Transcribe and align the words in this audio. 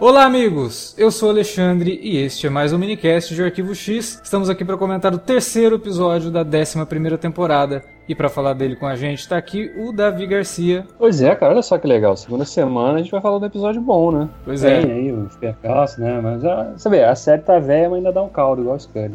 Olá, 0.00 0.24
amigos! 0.24 0.94
Eu 0.96 1.10
sou 1.10 1.28
o 1.28 1.30
Alexandre 1.30 2.00
e 2.02 2.16
este 2.16 2.46
é 2.46 2.50
mais 2.50 2.72
um 2.72 2.78
minicast 2.78 3.34
de 3.34 3.42
Arquivo 3.42 3.74
X. 3.74 4.18
Estamos 4.24 4.48
aqui 4.48 4.64
para 4.64 4.78
comentar 4.78 5.12
o 5.12 5.18
terceiro 5.18 5.76
episódio 5.76 6.30
da 6.30 6.40
11 6.40 7.18
temporada. 7.18 7.84
E 8.08 8.14
para 8.14 8.30
falar 8.30 8.54
dele 8.54 8.76
com 8.76 8.86
a 8.86 8.96
gente 8.96 9.18
está 9.18 9.36
aqui 9.36 9.70
o 9.76 9.92
Davi 9.92 10.26
Garcia. 10.26 10.86
Pois 10.98 11.20
é, 11.20 11.34
cara, 11.34 11.52
olha 11.52 11.62
só 11.62 11.76
que 11.76 11.86
legal. 11.86 12.16
Segunda 12.16 12.46
semana 12.46 12.94
a 12.94 13.02
gente 13.02 13.10
vai 13.10 13.20
falar 13.20 13.36
de 13.40 13.44
um 13.44 13.48
episódio 13.48 13.82
bom, 13.82 14.10
né? 14.10 14.28
Pois 14.42 14.64
é. 14.64 14.80
Tem 14.80 14.90
aí 14.90 15.12
os 15.12 15.36
percalços, 15.36 15.98
né? 15.98 16.18
Mas 16.18 16.42
ah, 16.46 16.72
você 16.74 16.88
vê, 16.88 17.04
a 17.04 17.14
série 17.14 17.42
tá 17.42 17.58
velha, 17.58 17.90
mas 17.90 17.98
ainda 17.98 18.10
dá 18.10 18.22
um 18.22 18.30
caldo, 18.30 18.62
igual 18.62 18.76
o 18.76 18.80
Scully. 18.80 19.14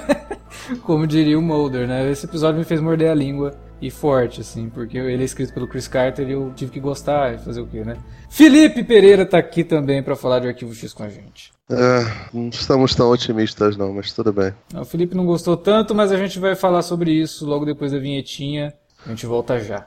Como 0.82 1.06
diria 1.06 1.38
o 1.38 1.42
Mulder, 1.42 1.86
né? 1.86 2.10
Esse 2.10 2.24
episódio 2.24 2.58
me 2.58 2.64
fez 2.64 2.80
morder 2.80 3.10
a 3.10 3.14
língua 3.14 3.52
e 3.86 3.90
forte, 3.90 4.40
assim, 4.40 4.70
porque 4.70 4.96
ele 4.96 5.22
é 5.22 5.24
escrito 5.24 5.52
pelo 5.52 5.68
Chris 5.68 5.86
Carter 5.86 6.26
e 6.28 6.32
eu 6.32 6.52
tive 6.56 6.70
que 6.70 6.80
gostar 6.80 7.34
e 7.34 7.38
fazer 7.38 7.60
o 7.60 7.66
quê, 7.66 7.84
né? 7.84 7.96
Felipe 8.30 8.82
Pereira 8.82 9.26
tá 9.26 9.38
aqui 9.38 9.62
também 9.62 10.02
para 10.02 10.16
falar 10.16 10.38
de 10.40 10.48
Arquivo 10.48 10.74
X 10.74 10.92
com 10.92 11.02
a 11.02 11.08
gente. 11.08 11.52
É, 11.70 12.04
não 12.32 12.48
estamos 12.48 12.94
tão 12.94 13.10
otimistas 13.10 13.76
não, 13.76 13.92
mas 13.92 14.12
tudo 14.12 14.32
bem. 14.32 14.52
O 14.74 14.84
Felipe 14.84 15.14
não 15.14 15.26
gostou 15.26 15.56
tanto, 15.56 15.94
mas 15.94 16.12
a 16.12 16.16
gente 16.16 16.38
vai 16.38 16.54
falar 16.54 16.82
sobre 16.82 17.12
isso 17.12 17.46
logo 17.46 17.64
depois 17.64 17.92
da 17.92 17.98
vinhetinha. 17.98 18.72
A 19.04 19.10
gente 19.10 19.26
volta 19.26 19.58
já. 19.58 19.86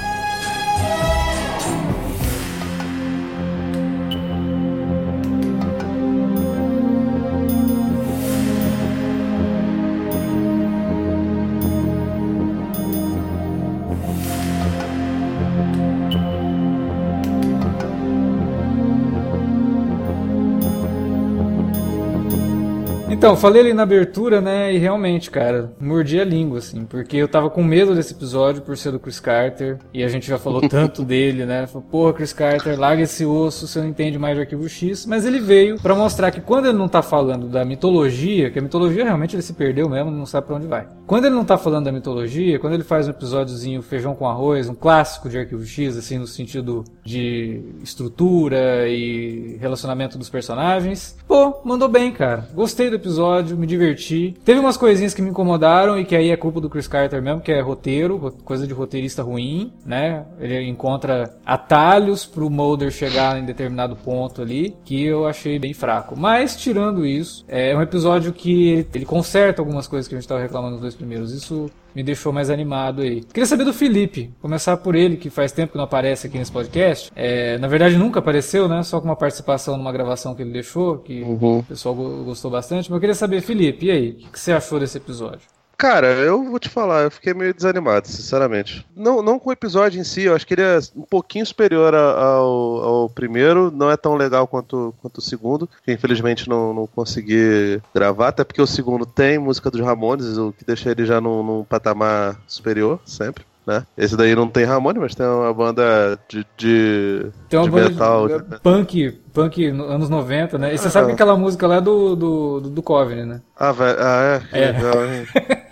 Então, 23.11 23.35
falei 23.35 23.61
ali 23.61 23.73
na 23.73 23.83
abertura, 23.83 24.39
né? 24.39 24.73
E 24.73 24.77
realmente, 24.77 25.29
cara, 25.29 25.73
mordi 25.77 26.17
a 26.19 26.23
língua, 26.23 26.59
assim, 26.59 26.85
porque 26.85 27.17
eu 27.17 27.27
tava 27.27 27.49
com 27.49 27.61
medo 27.61 27.93
desse 27.93 28.13
episódio 28.13 28.61
por 28.61 28.77
ser 28.77 28.93
do 28.93 28.99
Chris 28.99 29.19
Carter, 29.19 29.77
e 29.93 30.01
a 30.01 30.07
gente 30.07 30.25
já 30.25 30.39
falou 30.39 30.61
tanto 30.69 31.03
dele, 31.03 31.45
né? 31.45 31.67
Falei, 31.67 31.87
porra, 31.91 32.13
Chris 32.13 32.31
Carter, 32.31 32.79
larga 32.79 33.03
esse 33.03 33.25
osso, 33.25 33.67
você 33.67 33.79
não 33.79 33.89
entende 33.89 34.17
mais 34.17 34.35
de 34.35 34.41
arquivo 34.41 34.67
X. 34.67 35.05
Mas 35.05 35.25
ele 35.25 35.41
veio 35.41 35.77
para 35.77 35.93
mostrar 35.93 36.31
que 36.31 36.39
quando 36.39 36.67
ele 36.67 36.77
não 36.77 36.87
tá 36.87 37.01
falando 37.01 37.49
da 37.49 37.65
mitologia, 37.65 38.49
que 38.49 38.59
a 38.59 38.61
mitologia 38.61 39.03
realmente 39.03 39.35
ele 39.35 39.43
se 39.43 39.53
perdeu 39.53 39.89
mesmo, 39.89 40.09
não 40.09 40.25
sabe 40.25 40.47
pra 40.47 40.55
onde 40.55 40.67
vai. 40.67 40.87
Quando 41.05 41.25
ele 41.25 41.35
não 41.35 41.43
tá 41.43 41.57
falando 41.57 41.85
da 41.85 41.91
mitologia, 41.91 42.59
quando 42.59 42.73
ele 42.75 42.83
faz 42.83 43.07
um 43.07 43.11
episódiozinho 43.11 43.81
feijão 43.81 44.15
com 44.15 44.25
arroz, 44.25 44.69
um 44.69 44.73
clássico 44.73 45.27
de 45.27 45.37
arquivo 45.37 45.65
X, 45.65 45.97
assim, 45.97 46.17
no 46.17 46.27
sentido 46.27 46.85
de 47.03 47.61
estrutura 47.83 48.87
e 48.87 49.57
relacionamento 49.59 50.17
dos 50.17 50.29
personagens, 50.29 51.17
pô, 51.27 51.59
mandou 51.65 51.89
bem, 51.89 52.13
cara. 52.13 52.47
Gostei 52.53 52.89
do 52.89 53.00
episódio 53.01 53.57
me 53.57 53.67
diverti. 53.67 54.35
Teve 54.45 54.59
umas 54.59 54.77
coisinhas 54.77 55.13
que 55.13 55.21
me 55.21 55.29
incomodaram 55.29 55.99
e 55.99 56.05
que 56.05 56.15
aí 56.15 56.29
é 56.29 56.37
culpa 56.37 56.61
do 56.61 56.69
Chris 56.69 56.87
Carter 56.87 57.21
mesmo, 57.21 57.41
que 57.41 57.51
é 57.51 57.59
roteiro, 57.59 58.33
coisa 58.45 58.67
de 58.67 58.73
roteirista 58.73 59.23
ruim, 59.23 59.73
né? 59.85 60.25
Ele 60.39 60.67
encontra 60.67 61.35
atalhos 61.45 62.25
pro 62.25 62.49
Mulder 62.49 62.91
chegar 62.91 63.39
em 63.39 63.45
determinado 63.45 63.95
ponto 63.95 64.41
ali, 64.41 64.75
que 64.85 65.03
eu 65.03 65.27
achei 65.27 65.57
bem 65.57 65.73
fraco. 65.73 66.15
Mas, 66.17 66.55
tirando 66.55 67.05
isso, 67.05 67.43
é 67.47 67.75
um 67.75 67.81
episódio 67.81 68.31
que 68.31 68.85
ele 68.93 69.05
conserta 69.05 69.61
algumas 69.61 69.87
coisas 69.87 70.07
que 70.07 70.15
a 70.15 70.19
gente 70.19 70.27
tava 70.27 70.41
reclamando 70.41 70.73
nos 70.73 70.81
dois 70.81 70.95
primeiros. 70.95 71.33
Isso 71.33 71.69
me 71.95 72.03
deixou 72.03 72.31
mais 72.31 72.49
animado 72.49 73.01
aí. 73.01 73.21
Queria 73.21 73.45
saber 73.45 73.63
do 73.63 73.73
Felipe, 73.73 74.33
começar 74.41 74.77
por 74.77 74.95
ele, 74.95 75.17
que 75.17 75.29
faz 75.29 75.51
tempo 75.51 75.73
que 75.73 75.77
não 75.77 75.85
aparece 75.85 76.27
aqui 76.27 76.37
nesse 76.37 76.51
podcast. 76.51 77.11
É, 77.15 77.57
na 77.57 77.67
verdade, 77.67 77.97
nunca 77.97 78.19
apareceu, 78.19 78.67
né? 78.67 78.83
Só 78.83 78.99
com 78.99 79.05
uma 79.05 79.15
participação 79.15 79.77
numa 79.77 79.91
gravação 79.91 80.35
que 80.35 80.41
ele 80.41 80.51
deixou, 80.51 80.97
que 80.97 81.21
uhum. 81.21 81.59
o 81.59 81.63
pessoal 81.63 81.95
gostou 81.95 82.49
bastante. 82.51 82.89
Mas 82.89 82.95
eu 82.95 82.99
queria 82.99 83.15
saber, 83.15 83.41
Felipe, 83.41 83.85
e 83.85 83.91
aí? 83.91 84.09
O 84.27 84.31
que 84.31 84.39
você 84.39 84.51
achou 84.51 84.79
desse 84.79 84.97
episódio? 84.97 85.60
Cara, 85.81 86.09
eu 86.09 86.43
vou 86.43 86.59
te 86.59 86.69
falar, 86.69 87.01
eu 87.01 87.09
fiquei 87.09 87.33
meio 87.33 87.55
desanimado, 87.55 88.07
sinceramente. 88.07 88.85
Não, 88.95 89.23
não 89.23 89.39
com 89.39 89.49
o 89.49 89.51
episódio 89.51 89.99
em 89.99 90.03
si, 90.03 90.21
eu 90.21 90.35
acho 90.35 90.45
que 90.45 90.53
ele 90.53 90.61
é 90.61 90.77
um 90.95 91.01
pouquinho 91.01 91.43
superior 91.43 91.95
ao, 91.95 92.83
ao 92.83 93.09
primeiro, 93.09 93.71
não 93.71 93.89
é 93.89 93.97
tão 93.97 94.13
legal 94.13 94.45
quanto, 94.45 94.93
quanto 95.01 95.17
o 95.17 95.23
segundo, 95.23 95.67
que 95.83 95.91
infelizmente 95.91 96.47
não, 96.47 96.71
não 96.71 96.85
consegui 96.85 97.81
gravar, 97.95 98.27
até 98.27 98.43
porque 98.43 98.61
o 98.61 98.67
segundo 98.67 99.07
tem 99.07 99.39
música 99.39 99.71
dos 99.71 99.81
Ramones, 99.81 100.37
o 100.37 100.53
que 100.53 100.63
deixa 100.63 100.91
ele 100.91 101.03
já 101.03 101.19
num, 101.19 101.41
num 101.41 101.63
patamar 101.63 102.39
superior, 102.45 102.99
sempre. 103.03 103.43
Né? 103.65 103.85
Esse 103.97 104.17
daí 104.17 104.35
não 104.35 104.47
tem 104.47 104.65
Ramone, 104.65 104.99
mas 104.99 105.13
tem 105.13 105.25
uma 105.25 105.53
banda 105.53 106.19
de, 106.27 106.45
de, 106.57 107.25
tem 107.47 107.59
uma 107.59 107.65
de 107.65 107.71
banda 107.71 107.89
metal. 107.89 108.27
De, 108.27 108.37
de, 108.37 108.59
punk, 108.59 109.19
punk 109.33 109.65
anos 109.67 110.09
90, 110.09 110.57
né? 110.57 110.73
E 110.73 110.77
você 110.77 110.87
ah, 110.87 110.91
sabe 110.91 111.07
que 111.07 111.13
aquela 111.13 111.37
música 111.37 111.67
lá 111.67 111.75
é 111.75 111.81
do, 111.81 112.15
do, 112.15 112.59
do, 112.59 112.69
do 112.69 112.81
Coven, 112.81 113.25
né? 113.25 113.41
Ah, 113.55 113.71
velho, 113.71 113.97
ah, 113.99 114.41
é? 114.51 114.59
é. 114.59 114.71
Legal, 114.71 114.93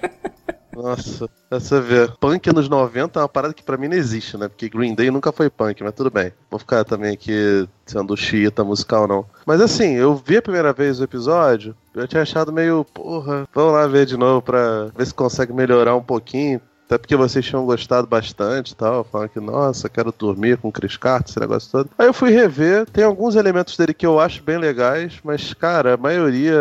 Nossa, 0.81 1.29
você 1.49 1.81
vê. 1.81 2.07
Punk 2.19 2.49
anos 2.49 2.69
90 2.69 3.19
é 3.19 3.21
uma 3.21 3.27
parada 3.27 3.53
que 3.53 3.61
pra 3.61 3.77
mim 3.77 3.89
não 3.89 3.97
existe, 3.97 4.37
né? 4.37 4.47
Porque 4.47 4.69
Green 4.69 4.95
Day 4.95 5.11
nunca 5.11 5.31
foi 5.31 5.49
punk, 5.49 5.83
mas 5.83 5.93
tudo 5.93 6.09
bem. 6.09 6.31
Vou 6.49 6.57
ficar 6.57 6.85
também 6.85 7.13
aqui 7.13 7.67
sendo 7.85 8.15
xiita 8.15 8.63
musical, 8.63 9.07
não. 9.07 9.25
Mas 9.45 9.59
assim, 9.59 9.95
eu 9.95 10.15
vi 10.15 10.37
a 10.37 10.41
primeira 10.41 10.71
vez 10.71 10.99
o 10.99 11.03
episódio, 11.03 11.75
eu 11.93 12.07
tinha 12.07 12.21
achado 12.21 12.53
meio, 12.53 12.85
porra, 12.85 13.47
vamos 13.53 13.73
lá 13.73 13.87
ver 13.87 14.05
de 14.05 14.15
novo 14.15 14.41
pra 14.41 14.85
ver 14.95 15.05
se 15.05 15.13
consegue 15.13 15.51
melhorar 15.51 15.95
um 15.95 16.03
pouquinho. 16.03 16.61
Até 16.89 16.97
porque 16.97 17.15
vocês 17.15 17.45
tinham 17.45 17.67
gostado 17.67 18.07
bastante 18.07 18.75
tal. 18.75 19.03
Falando 19.03 19.29
que, 19.29 19.39
nossa, 19.39 19.87
quero 19.87 20.11
dormir 20.11 20.57
com 20.57 20.69
o 20.69 20.71
Chris 20.71 20.97
Carter, 20.97 21.29
esse 21.29 21.39
negócio 21.39 21.71
todo. 21.71 21.89
Aí 21.95 22.07
eu 22.07 22.13
fui 22.13 22.31
rever. 22.31 22.89
Tem 22.89 23.03
alguns 23.03 23.35
elementos 23.35 23.77
dele 23.77 23.93
que 23.93 24.07
eu 24.07 24.19
acho 24.19 24.41
bem 24.41 24.57
legais, 24.57 25.19
mas, 25.23 25.53
cara, 25.53 25.93
a 25.93 25.97
maioria 25.97 26.59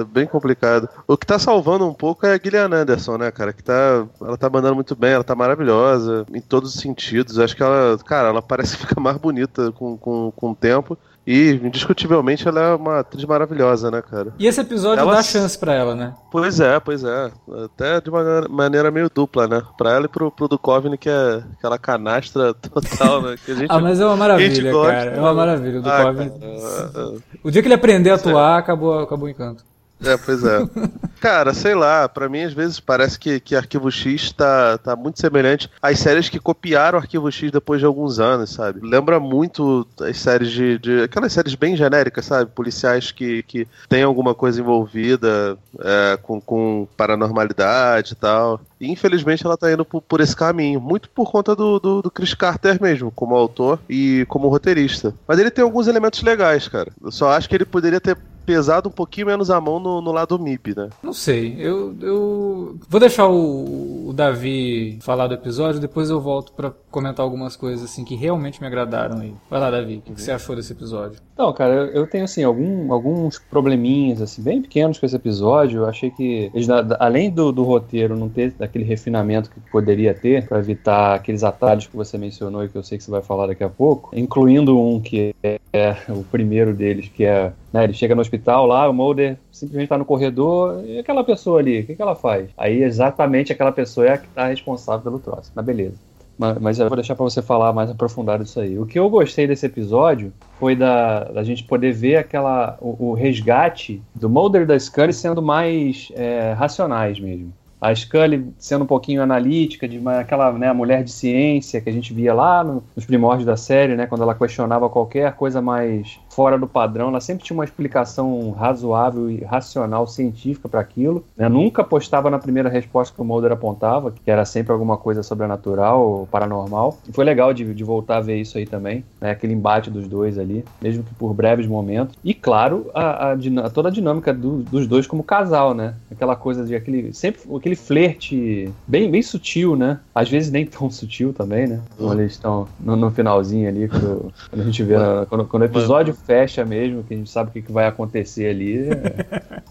é 0.00 0.04
bem 0.04 0.26
complicado. 0.26 0.88
O 1.06 1.18
que 1.18 1.26
tá 1.26 1.38
salvando 1.38 1.86
um 1.86 1.92
pouco 1.92 2.24
é 2.24 2.32
a 2.32 2.40
Gillian 2.42 2.70
Anderson, 2.72 3.18
né, 3.18 3.30
cara? 3.30 3.52
Que 3.52 3.62
tá. 3.62 4.06
Ela 4.22 4.38
tá 4.38 4.48
mandando 4.48 4.74
muito 4.74 4.96
bem, 4.96 5.10
ela 5.10 5.24
tá 5.24 5.34
maravilhosa 5.34 6.24
em 6.32 6.40
todos 6.40 6.74
os 6.74 6.80
sentidos. 6.80 7.38
Acho 7.38 7.54
que 7.54 7.62
ela, 7.62 7.98
cara, 8.06 8.28
ela 8.28 8.40
parece 8.40 8.74
ficar 8.74 8.98
mais 8.98 9.18
bonita 9.18 9.70
com, 9.72 9.98
com, 9.98 10.32
com 10.34 10.52
o 10.52 10.56
tempo. 10.56 10.96
E, 11.30 11.60
indiscutivelmente, 11.62 12.48
ela 12.48 12.58
é 12.58 12.74
uma 12.74 13.00
atriz 13.00 13.22
maravilhosa, 13.26 13.90
né, 13.90 14.00
cara? 14.00 14.32
E 14.38 14.46
esse 14.46 14.62
episódio 14.62 15.02
ela... 15.02 15.16
dá 15.16 15.22
chance 15.22 15.58
pra 15.58 15.74
ela, 15.74 15.94
né? 15.94 16.14
Pois 16.30 16.58
é, 16.58 16.80
pois 16.80 17.04
é. 17.04 17.30
Até 17.66 18.00
de 18.00 18.08
uma 18.08 18.46
maneira 18.48 18.90
meio 18.90 19.10
dupla, 19.14 19.46
né? 19.46 19.62
Pra 19.76 19.92
ela 19.92 20.06
e 20.06 20.08
pro, 20.08 20.30
pro 20.30 20.48
Duchovny, 20.48 20.96
que 20.96 21.10
é 21.10 21.42
aquela 21.58 21.78
canastra 21.78 22.54
total, 22.72 23.20
né? 23.20 23.36
Que 23.44 23.52
a 23.52 23.54
gente, 23.54 23.70
ah, 23.70 23.78
mas 23.78 24.00
é 24.00 24.06
uma 24.06 24.16
maravilha, 24.16 24.72
cara. 24.72 25.10
É 25.10 25.20
uma 25.20 25.34
maravilha. 25.34 25.80
O 25.80 25.82
Duchovny... 25.82 26.32
Ah, 26.32 26.90
cara, 26.94 27.12
o 27.44 27.50
dia 27.50 27.60
que 27.60 27.68
ele 27.68 27.74
aprender 27.74 28.08
a 28.08 28.14
atuar, 28.14 28.56
acabou, 28.56 28.98
acabou 28.98 29.26
o 29.26 29.30
encanto. 29.30 29.62
É, 30.04 30.16
pois 30.16 30.44
é. 30.44 30.58
Cara, 31.20 31.52
sei 31.52 31.74
lá, 31.74 32.08
para 32.08 32.28
mim 32.28 32.42
às 32.42 32.52
vezes 32.52 32.78
parece 32.78 33.18
que, 33.18 33.40
que 33.40 33.56
Arquivo 33.56 33.90
X 33.90 34.30
tá, 34.32 34.78
tá 34.78 34.94
muito 34.94 35.20
semelhante 35.20 35.68
às 35.82 35.98
séries 35.98 36.28
que 36.28 36.38
copiaram 36.38 36.98
Arquivo 36.98 37.30
X 37.30 37.50
depois 37.50 37.80
de 37.80 37.86
alguns 37.86 38.20
anos, 38.20 38.50
sabe? 38.50 38.80
Lembra 38.82 39.18
muito 39.18 39.86
as 40.00 40.16
séries 40.18 40.50
de. 40.50 40.78
de 40.78 41.02
aquelas 41.02 41.32
séries 41.32 41.54
bem 41.56 41.76
genéricas, 41.76 42.24
sabe? 42.24 42.50
Policiais 42.50 43.10
que, 43.10 43.42
que 43.42 43.66
tem 43.88 44.02
alguma 44.04 44.34
coisa 44.34 44.60
envolvida 44.60 45.58
é, 45.80 46.18
com, 46.22 46.40
com 46.40 46.86
paranormalidade 46.96 48.12
e 48.12 48.16
tal. 48.16 48.60
E 48.80 48.90
infelizmente 48.90 49.44
ela 49.44 49.56
tá 49.56 49.72
indo 49.72 49.84
por, 49.84 50.00
por 50.00 50.20
esse 50.20 50.36
caminho, 50.36 50.80
muito 50.80 51.10
por 51.10 51.30
conta 51.30 51.56
do, 51.56 51.80
do, 51.80 52.02
do, 52.02 52.10
Chris 52.10 52.32
Carter 52.32 52.80
mesmo, 52.80 53.10
como 53.10 53.34
autor 53.34 53.80
e 53.88 54.24
como 54.28 54.48
roteirista. 54.48 55.12
Mas 55.26 55.40
ele 55.40 55.50
tem 55.50 55.64
alguns 55.64 55.88
elementos 55.88 56.22
legais, 56.22 56.68
cara. 56.68 56.92
Eu 57.02 57.10
só 57.10 57.30
acho 57.30 57.48
que 57.48 57.56
ele 57.56 57.64
poderia 57.64 58.00
ter 58.00 58.16
pesado 58.48 58.88
um 58.88 58.92
pouquinho 58.92 59.26
menos 59.26 59.50
a 59.50 59.60
mão 59.60 59.78
no, 59.78 60.00
no 60.00 60.10
lado 60.10 60.38
MIB, 60.38 60.74
né? 60.74 60.88
Não 61.02 61.12
sei. 61.12 61.54
Eu, 61.58 61.94
eu 62.00 62.78
vou 62.88 62.98
deixar 62.98 63.28
o, 63.28 64.08
o 64.08 64.12
Davi 64.14 64.98
falar 65.02 65.26
do 65.26 65.34
episódio, 65.34 65.78
depois 65.78 66.08
eu 66.08 66.18
volto 66.18 66.54
para 66.54 66.72
comentar 66.90 67.24
algumas 67.24 67.56
coisas 67.56 67.84
assim 67.84 68.04
que 68.04 68.14
realmente 68.14 68.60
me 68.60 68.66
agradaram 68.66 69.18
aí. 69.18 69.34
Vai 69.50 69.60
lá, 69.60 69.70
Davi, 69.70 69.96
o 69.96 70.12
que, 70.12 70.20
você 70.20 70.32
achou 70.32 70.56
desse 70.56 70.72
episódio? 70.72 71.20
Não, 71.36 71.52
cara, 71.52 71.74
eu, 71.74 71.86
eu 71.86 72.06
tenho 72.06 72.24
assim 72.24 72.42
algum, 72.42 72.92
alguns 72.92 73.38
probleminhas 73.38 74.20
assim 74.22 74.42
bem 74.42 74.62
pequenos 74.62 74.98
com 74.98 75.06
esse 75.06 75.16
episódio. 75.16 75.82
Eu 75.82 75.86
achei 75.86 76.10
que 76.10 76.50
eles, 76.54 76.68
além 76.98 77.30
do, 77.30 77.52
do 77.52 77.62
roteiro 77.62 78.16
não 78.16 78.28
ter 78.28 78.54
aquele 78.60 78.84
refinamento 78.84 79.50
que 79.50 79.60
poderia 79.70 80.14
ter 80.14 80.46
para 80.46 80.58
evitar 80.58 81.14
aqueles 81.14 81.44
atalhos 81.44 81.86
que 81.86 81.96
você 81.96 82.16
mencionou 82.16 82.64
e 82.64 82.68
que 82.68 82.76
eu 82.76 82.82
sei 82.82 82.98
que 82.98 83.04
você 83.04 83.10
vai 83.10 83.22
falar 83.22 83.48
daqui 83.48 83.64
a 83.64 83.68
pouco, 83.68 84.10
incluindo 84.16 84.78
um 84.78 85.00
que 85.00 85.34
é, 85.42 85.60
é 85.72 85.96
o 86.08 86.24
primeiro 86.24 86.74
deles, 86.74 87.08
que 87.08 87.24
é 87.24 87.52
né, 87.72 87.84
ele 87.84 87.92
chega 87.92 88.14
no 88.14 88.20
hospital 88.20 88.66
lá, 88.66 88.88
o 88.88 88.94
Mulder 88.94 89.36
simplesmente 89.52 89.84
está 89.84 89.98
no 89.98 90.04
corredor, 90.04 90.82
e 90.84 90.98
aquela 90.98 91.22
pessoa 91.22 91.60
ali, 91.60 91.80
o 91.80 91.86
que, 91.86 91.94
que 91.94 92.02
ela 92.02 92.14
faz? 92.14 92.48
Aí 92.56 92.82
exatamente 92.82 93.52
aquela 93.52 93.72
pessoa 93.72 94.06
é 94.06 94.12
a 94.12 94.18
que 94.18 94.26
está 94.26 94.46
responsável 94.46 95.02
pelo 95.02 95.18
troço. 95.18 95.52
Mas 95.54 95.64
beleza. 95.64 96.07
Mas, 96.38 96.78
eu 96.78 96.88
vou 96.88 96.96
deixar 96.96 97.16
para 97.16 97.24
você 97.24 97.42
falar 97.42 97.72
mais 97.72 97.90
aprofundado 97.90 98.44
isso 98.44 98.60
aí. 98.60 98.78
O 98.78 98.86
que 98.86 98.96
eu 98.96 99.10
gostei 99.10 99.46
desse 99.46 99.66
episódio 99.66 100.32
foi 100.60 100.76
da, 100.76 101.24
da 101.24 101.42
gente 101.42 101.64
poder 101.64 101.92
ver 101.92 102.16
aquela 102.16 102.78
o, 102.80 103.08
o 103.10 103.14
resgate 103.14 104.00
do 104.14 104.30
Mulder 104.30 104.62
e 104.62 104.66
da 104.66 104.78
Scully 104.78 105.12
sendo 105.12 105.42
mais 105.42 106.12
é, 106.14 106.52
racionais 106.52 107.18
mesmo. 107.18 107.52
A 107.80 107.92
Scully 107.94 108.52
sendo 108.56 108.84
um 108.84 108.86
pouquinho 108.86 109.20
analítica, 109.20 109.88
de 109.88 109.98
uma, 109.98 110.20
aquela 110.20 110.52
né, 110.52 110.72
mulher 110.72 111.02
de 111.02 111.10
ciência 111.10 111.80
que 111.80 111.88
a 111.88 111.92
gente 111.92 112.14
via 112.14 112.32
lá 112.32 112.62
no, 112.62 112.84
nos 112.94 113.04
primórdios 113.04 113.44
da 113.46 113.56
série, 113.56 113.96
né, 113.96 114.06
quando 114.06 114.22
ela 114.22 114.34
questionava 114.34 114.88
qualquer 114.88 115.32
coisa 115.34 115.60
mais 115.60 116.20
fora 116.38 116.56
do 116.56 116.68
padrão, 116.68 117.08
ela 117.08 117.20
sempre 117.20 117.42
tinha 117.42 117.56
uma 117.56 117.64
explicação 117.64 118.52
razoável 118.52 119.28
e 119.28 119.42
racional, 119.42 120.06
científica 120.06 120.68
para 120.68 120.78
aquilo. 120.78 121.24
Né? 121.36 121.48
Nunca 121.48 121.82
apostava 121.82 122.30
na 122.30 122.38
primeira 122.38 122.68
resposta 122.68 123.12
que 123.12 123.20
o 123.20 123.24
Mulder 123.24 123.50
apontava, 123.50 124.12
que 124.12 124.30
era 124.30 124.44
sempre 124.44 124.72
alguma 124.72 124.96
coisa 124.96 125.20
sobrenatural 125.24 126.00
ou 126.00 126.26
paranormal. 126.28 126.96
E 127.08 127.12
foi 127.12 127.24
legal 127.24 127.52
de, 127.52 127.74
de 127.74 127.82
voltar 127.82 128.18
a 128.18 128.20
ver 128.20 128.36
isso 128.36 128.56
aí 128.56 128.64
também, 128.64 129.04
né? 129.20 129.32
aquele 129.32 129.52
embate 129.52 129.90
dos 129.90 130.06
dois 130.06 130.38
ali, 130.38 130.64
mesmo 130.80 131.02
que 131.02 131.12
por 131.16 131.34
breves 131.34 131.66
momentos. 131.66 132.14
E 132.22 132.32
claro, 132.32 132.88
a, 132.94 133.32
a, 133.32 133.70
toda 133.70 133.88
a 133.88 133.90
dinâmica 133.90 134.32
do, 134.32 134.62
dos 134.62 134.86
dois 134.86 135.08
como 135.08 135.24
casal, 135.24 135.74
né? 135.74 135.94
Aquela 136.08 136.36
coisa 136.36 136.64
de 136.64 136.72
aquele 136.72 137.12
sempre 137.12 137.40
aquele 137.56 137.74
flerte 137.74 138.72
bem, 138.86 139.10
bem 139.10 139.22
sutil, 139.22 139.74
né? 139.74 139.98
Às 140.14 140.30
vezes 140.30 140.52
nem 140.52 140.64
tão 140.64 140.88
sutil 140.88 141.32
também, 141.32 141.66
né? 141.66 141.80
Quando 141.96 142.20
eles 142.20 142.34
estão 142.34 142.68
no, 142.78 142.94
no, 142.94 143.10
finalzinho 143.10 143.68
ali, 143.68 143.88
quando, 143.88 144.32
quando, 144.50 144.60
a 144.60 144.64
gente 144.64 144.84
vê, 144.84 144.94
quando, 145.28 145.44
quando 145.44 145.62
o 145.62 145.66
episódio 145.66 146.14
fecha 146.28 146.62
mesmo, 146.62 147.02
que 147.02 147.14
a 147.14 147.16
gente 147.16 147.30
sabe 147.30 147.48
o 147.48 147.52
que, 147.62 147.72
vai 147.72 147.86
acontecer 147.86 148.50
ali. 148.50 148.86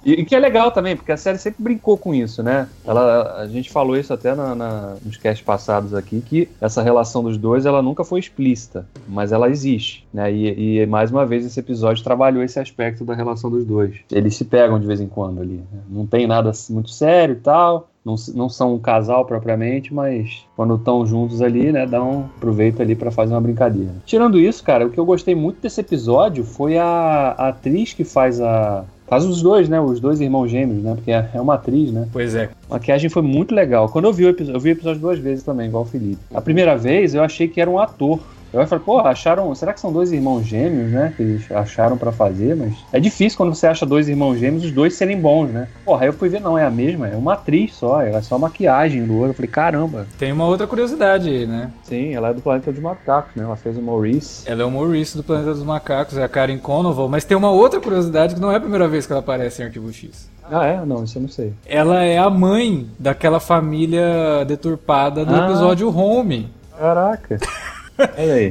E, 0.03 0.13
e, 0.13 0.25
que 0.25 0.33
é 0.33 0.39
legal 0.39 0.71
também, 0.71 0.95
porque 0.95 1.11
a 1.11 1.17
série 1.17 1.37
sempre 1.37 1.61
brincou 1.61 1.97
com 1.97 2.15
isso, 2.15 2.41
né? 2.41 2.67
Ela, 2.83 3.41
a 3.41 3.47
gente 3.47 3.69
falou 3.69 3.95
isso 3.95 4.11
até 4.11 4.33
na, 4.33 4.55
na, 4.55 4.95
nos 5.05 5.17
casts 5.17 5.45
passados 5.45 5.93
aqui, 5.93 6.19
que 6.21 6.49
essa 6.59 6.81
relação 6.81 7.21
dos 7.21 7.37
dois, 7.37 7.65
ela 7.65 7.81
nunca 7.81 8.03
foi 8.03 8.19
explícita, 8.19 8.87
mas 9.07 9.31
ela 9.31 9.49
existe, 9.49 10.07
né? 10.11 10.33
E, 10.33 10.79
e 10.79 10.85
mais 10.87 11.11
uma 11.11 11.25
vez 11.25 11.45
esse 11.45 11.59
episódio 11.59 12.03
trabalhou 12.03 12.41
esse 12.41 12.59
aspecto 12.59 13.05
da 13.05 13.13
relação 13.13 13.51
dos 13.51 13.65
dois. 13.65 13.95
Eles 14.11 14.35
se 14.35 14.45
pegam 14.45 14.79
de 14.79 14.87
vez 14.87 14.99
em 14.99 15.07
quando 15.07 15.41
ali. 15.41 15.57
Né? 15.57 15.81
Não 15.89 16.07
tem 16.07 16.25
nada 16.25 16.51
muito 16.69 16.89
sério 16.89 17.33
e 17.33 17.39
tal, 17.39 17.89
não, 18.07 18.15
não 18.33 18.49
são 18.49 18.75
um 18.75 18.79
casal 18.79 19.25
propriamente, 19.25 19.93
mas 19.93 20.45
quando 20.55 20.75
estão 20.75 21.05
juntos 21.05 21.41
ali, 21.41 21.71
né, 21.71 21.85
dão 21.85 22.11
um 22.11 22.23
proveito 22.39 22.81
ali 22.81 22.95
para 22.95 23.11
fazer 23.11 23.33
uma 23.33 23.41
brincadeira. 23.41 23.91
Tirando 24.05 24.39
isso, 24.39 24.63
cara, 24.63 24.85
o 24.85 24.89
que 24.89 24.99
eu 24.99 25.05
gostei 25.05 25.35
muito 25.35 25.61
desse 25.61 25.81
episódio 25.81 26.45
foi 26.45 26.77
a, 26.77 27.35
a 27.37 27.49
atriz 27.49 27.93
que 27.93 28.05
faz 28.05 28.39
a 28.39 28.85
Faz 29.07 29.23
os 29.23 29.41
dois, 29.41 29.69
né? 29.69 29.79
Os 29.79 30.01
dois 30.01 30.19
irmãos 30.19 30.49
gêmeos, 30.49 30.83
né? 30.83 30.93
Porque 30.93 31.11
é 31.11 31.39
uma 31.39 31.53
atriz, 31.53 31.93
né? 31.93 32.09
Pois 32.11 32.35
é. 32.35 32.49
A 32.69 32.73
maquiagem 32.73 33.09
foi 33.09 33.21
muito 33.21 33.55
legal. 33.55 33.87
Quando 33.87 34.03
eu 34.03 34.11
vi 34.11 34.25
o 34.25 34.29
episódio, 34.29 34.57
eu 34.57 34.59
vi 34.59 34.71
o 34.71 34.73
episódio 34.73 34.99
duas 34.99 35.17
vezes 35.17 35.45
também, 35.45 35.67
igual 35.67 35.83
o 35.83 35.85
Felipe. 35.85 36.17
A 36.33 36.41
primeira 36.41 36.75
vez 36.75 37.15
eu 37.15 37.23
achei 37.23 37.47
que 37.47 37.61
era 37.61 37.69
um 37.69 37.79
ator 37.79 38.19
eu 38.53 38.67
falei, 38.67 38.83
pô, 38.83 38.99
acharam. 38.99 39.53
Será 39.55 39.73
que 39.73 39.79
são 39.79 39.91
dois 39.91 40.11
irmãos 40.11 40.45
gêmeos, 40.45 40.91
né? 40.91 41.13
Que 41.15 41.23
eles 41.23 41.51
acharam 41.51 41.97
para 41.97 42.11
fazer, 42.11 42.55
mas. 42.55 42.73
É 42.91 42.99
difícil 42.99 43.37
quando 43.37 43.53
você 43.53 43.67
acha 43.67 43.85
dois 43.85 44.07
irmãos 44.07 44.37
gêmeos, 44.37 44.63
os 44.63 44.71
dois 44.71 44.93
serem 44.93 45.19
bons, 45.19 45.47
né? 45.47 45.67
Porra, 45.83 46.03
aí 46.03 46.07
eu 46.07 46.13
fui 46.13 46.29
ver, 46.29 46.39
não, 46.39 46.57
é 46.57 46.65
a 46.65 46.71
mesma, 46.71 47.07
é 47.07 47.15
uma 47.15 47.33
atriz 47.33 47.75
só, 47.75 48.01
é 48.01 48.21
só 48.21 48.37
maquiagem 48.37 49.05
do 49.05 49.17
olho. 49.17 49.31
Eu 49.31 49.33
falei, 49.33 49.49
caramba. 49.49 50.07
Tem 50.17 50.31
uma 50.31 50.45
outra 50.45 50.65
curiosidade 50.65 51.29
aí, 51.29 51.45
né? 51.45 51.71
Sim, 51.83 52.13
ela 52.13 52.29
é 52.29 52.33
do 52.33 52.41
Planeta 52.41 52.71
dos 52.71 52.81
Macacos, 52.81 53.35
né? 53.35 53.43
Ela 53.43 53.55
fez 53.55 53.77
o 53.77 53.81
Maurice. 53.81 54.49
Ela 54.49 54.63
é 54.63 54.65
o 54.65 54.71
Maurice 54.71 55.17
do 55.17 55.23
Planeta 55.23 55.53
dos 55.53 55.63
Macacos, 55.63 56.17
é 56.17 56.23
a 56.23 56.29
Karen 56.29 56.57
Conoval, 56.57 57.07
mas 57.09 57.25
tem 57.25 57.35
uma 57.35 57.51
outra 57.51 57.79
curiosidade 57.79 58.35
que 58.35 58.41
não 58.41 58.51
é 58.51 58.55
a 58.55 58.59
primeira 58.59 58.87
vez 58.87 59.05
que 59.05 59.11
ela 59.11 59.19
aparece 59.19 59.61
em 59.61 59.65
Arquivo 59.65 59.91
X. 59.91 60.29
Ah, 60.49 60.65
é? 60.65 60.85
Não, 60.85 61.03
isso 61.03 61.17
eu 61.17 61.21
não 61.21 61.29
sei. 61.29 61.53
Ela 61.65 62.03
é 62.03 62.17
a 62.17 62.29
mãe 62.29 62.87
daquela 62.97 63.39
família 63.39 64.45
deturpada 64.45 65.25
do 65.25 65.35
ah. 65.35 65.45
episódio 65.45 65.95
Home. 65.95 66.49
Caraca. 66.77 67.37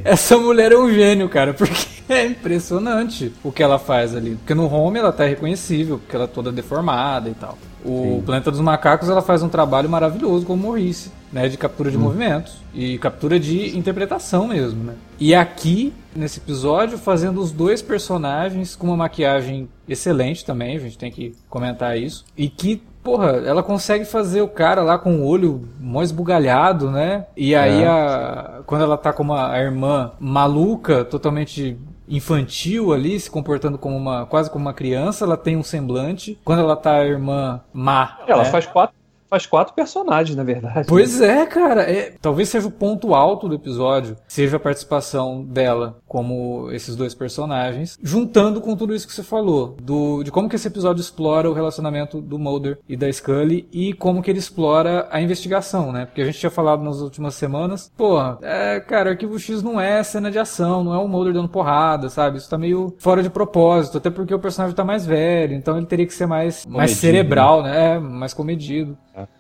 Essa 0.04 0.38
mulher 0.38 0.72
é 0.72 0.76
um 0.76 0.92
gênio, 0.92 1.28
cara, 1.28 1.54
porque 1.54 1.86
é 2.08 2.26
impressionante 2.26 3.32
o 3.42 3.52
que 3.52 3.62
ela 3.62 3.78
faz 3.78 4.14
ali. 4.14 4.36
Porque 4.36 4.54
no 4.54 4.72
home 4.72 4.98
ela 4.98 5.12
tá 5.12 5.24
reconhecível, 5.24 5.98
porque 5.98 6.14
ela 6.14 6.24
é 6.24 6.28
toda 6.28 6.50
deformada 6.52 7.28
e 7.28 7.34
tal. 7.34 7.56
O 7.84 8.16
Sim. 8.16 8.22
Planeta 8.26 8.50
dos 8.50 8.60
Macacos 8.60 9.08
ela 9.08 9.22
faz 9.22 9.42
um 9.42 9.48
trabalho 9.48 9.88
maravilhoso 9.88 10.44
como 10.44 10.64
Maurice, 10.64 11.12
né, 11.32 11.48
de 11.48 11.56
captura 11.56 11.90
de 11.90 11.96
hum. 11.96 12.00
movimentos 12.00 12.56
e 12.74 12.98
captura 12.98 13.38
de 13.38 13.76
interpretação 13.78 14.48
mesmo, 14.48 14.82
né? 14.82 14.94
E 15.20 15.34
aqui 15.34 15.92
nesse 16.14 16.40
episódio 16.40 16.98
fazendo 16.98 17.40
os 17.40 17.52
dois 17.52 17.80
personagens 17.82 18.74
com 18.74 18.88
uma 18.88 18.96
maquiagem 18.96 19.68
excelente 19.88 20.44
também, 20.44 20.76
a 20.76 20.80
gente 20.80 20.98
tem 20.98 21.12
que 21.12 21.34
comentar 21.48 21.96
isso, 21.96 22.24
e 22.36 22.48
que 22.48 22.82
porra, 23.06 23.40
ela 23.46 23.62
consegue 23.62 24.04
fazer 24.04 24.42
o 24.42 24.48
cara 24.48 24.82
lá 24.82 24.98
com 24.98 25.18
o 25.18 25.24
olho 25.24 25.68
mais 25.78 26.08
esbugalhado, 26.08 26.90
né? 26.90 27.26
E 27.36 27.54
aí, 27.54 27.84
é. 27.84 27.86
a, 27.86 28.62
quando 28.66 28.82
ela 28.82 28.98
tá 28.98 29.12
com 29.12 29.22
uma 29.22 29.52
a 29.52 29.60
irmã 29.60 30.10
maluca, 30.18 31.04
totalmente 31.04 31.78
infantil 32.08 32.92
ali, 32.92 33.18
se 33.20 33.30
comportando 33.30 33.78
como 33.78 33.96
uma 33.96 34.26
quase 34.26 34.50
como 34.50 34.64
uma 34.64 34.74
criança, 34.74 35.24
ela 35.24 35.36
tem 35.36 35.56
um 35.56 35.62
semblante. 35.62 36.36
Quando 36.44 36.62
ela 36.62 36.74
tá 36.74 36.96
a 36.96 37.06
irmã 37.06 37.60
má, 37.72 38.18
ela 38.26 38.42
né? 38.42 38.50
faz 38.50 38.66
quatro 38.66 38.96
faz 39.28 39.46
quatro 39.46 39.74
personagens, 39.74 40.36
na 40.36 40.44
verdade. 40.44 40.86
Pois 40.88 41.20
né? 41.20 41.42
é, 41.42 41.46
cara. 41.46 41.82
É, 41.82 42.14
talvez 42.20 42.48
seja 42.48 42.66
o 42.66 42.70
ponto 42.70 43.14
alto 43.14 43.48
do 43.48 43.54
episódio, 43.54 44.16
seja 44.26 44.56
a 44.56 44.60
participação 44.60 45.44
dela 45.44 45.98
como 46.06 46.70
esses 46.70 46.96
dois 46.96 47.14
personagens, 47.14 47.98
juntando 48.02 48.60
com 48.60 48.76
tudo 48.76 48.94
isso 48.94 49.06
que 49.06 49.12
você 49.12 49.22
falou, 49.22 49.76
do, 49.82 50.22
de 50.22 50.30
como 50.30 50.48
que 50.48 50.56
esse 50.56 50.68
episódio 50.68 51.00
explora 51.00 51.50
o 51.50 51.52
relacionamento 51.52 52.20
do 52.20 52.38
Mulder 52.38 52.78
e 52.88 52.96
da 52.96 53.10
Scully 53.12 53.68
e 53.72 53.92
como 53.92 54.22
que 54.22 54.30
ele 54.30 54.38
explora 54.38 55.06
a 55.10 55.20
investigação, 55.20 55.92
né? 55.92 56.06
Porque 56.06 56.22
a 56.22 56.24
gente 56.24 56.38
tinha 56.38 56.50
falado 56.50 56.82
nas 56.82 57.00
últimas 57.00 57.34
semanas, 57.34 57.92
pô, 57.96 58.18
é, 58.42 58.80
cara, 58.80 59.10
Arquivo 59.10 59.38
X 59.38 59.62
não 59.62 59.80
é 59.80 60.02
cena 60.02 60.30
de 60.30 60.38
ação, 60.38 60.84
não 60.84 60.94
é 60.94 60.98
o 60.98 61.08
Mulder 61.08 61.34
dando 61.34 61.48
porrada, 61.48 62.08
sabe? 62.08 62.38
Isso 62.38 62.48
tá 62.48 62.58
meio 62.58 62.94
fora 62.98 63.22
de 63.22 63.30
propósito, 63.30 63.98
até 63.98 64.10
porque 64.10 64.34
o 64.34 64.38
personagem 64.38 64.76
tá 64.76 64.84
mais 64.84 65.04
velho, 65.04 65.54
então 65.54 65.76
ele 65.76 65.86
teria 65.86 66.06
que 66.06 66.14
ser 66.14 66.26
mais, 66.26 66.64
mais 66.66 66.92
cerebral, 66.92 67.62
né? 67.62 67.94
É, 67.94 67.98
mais 67.98 68.32
comedido. 68.32 68.96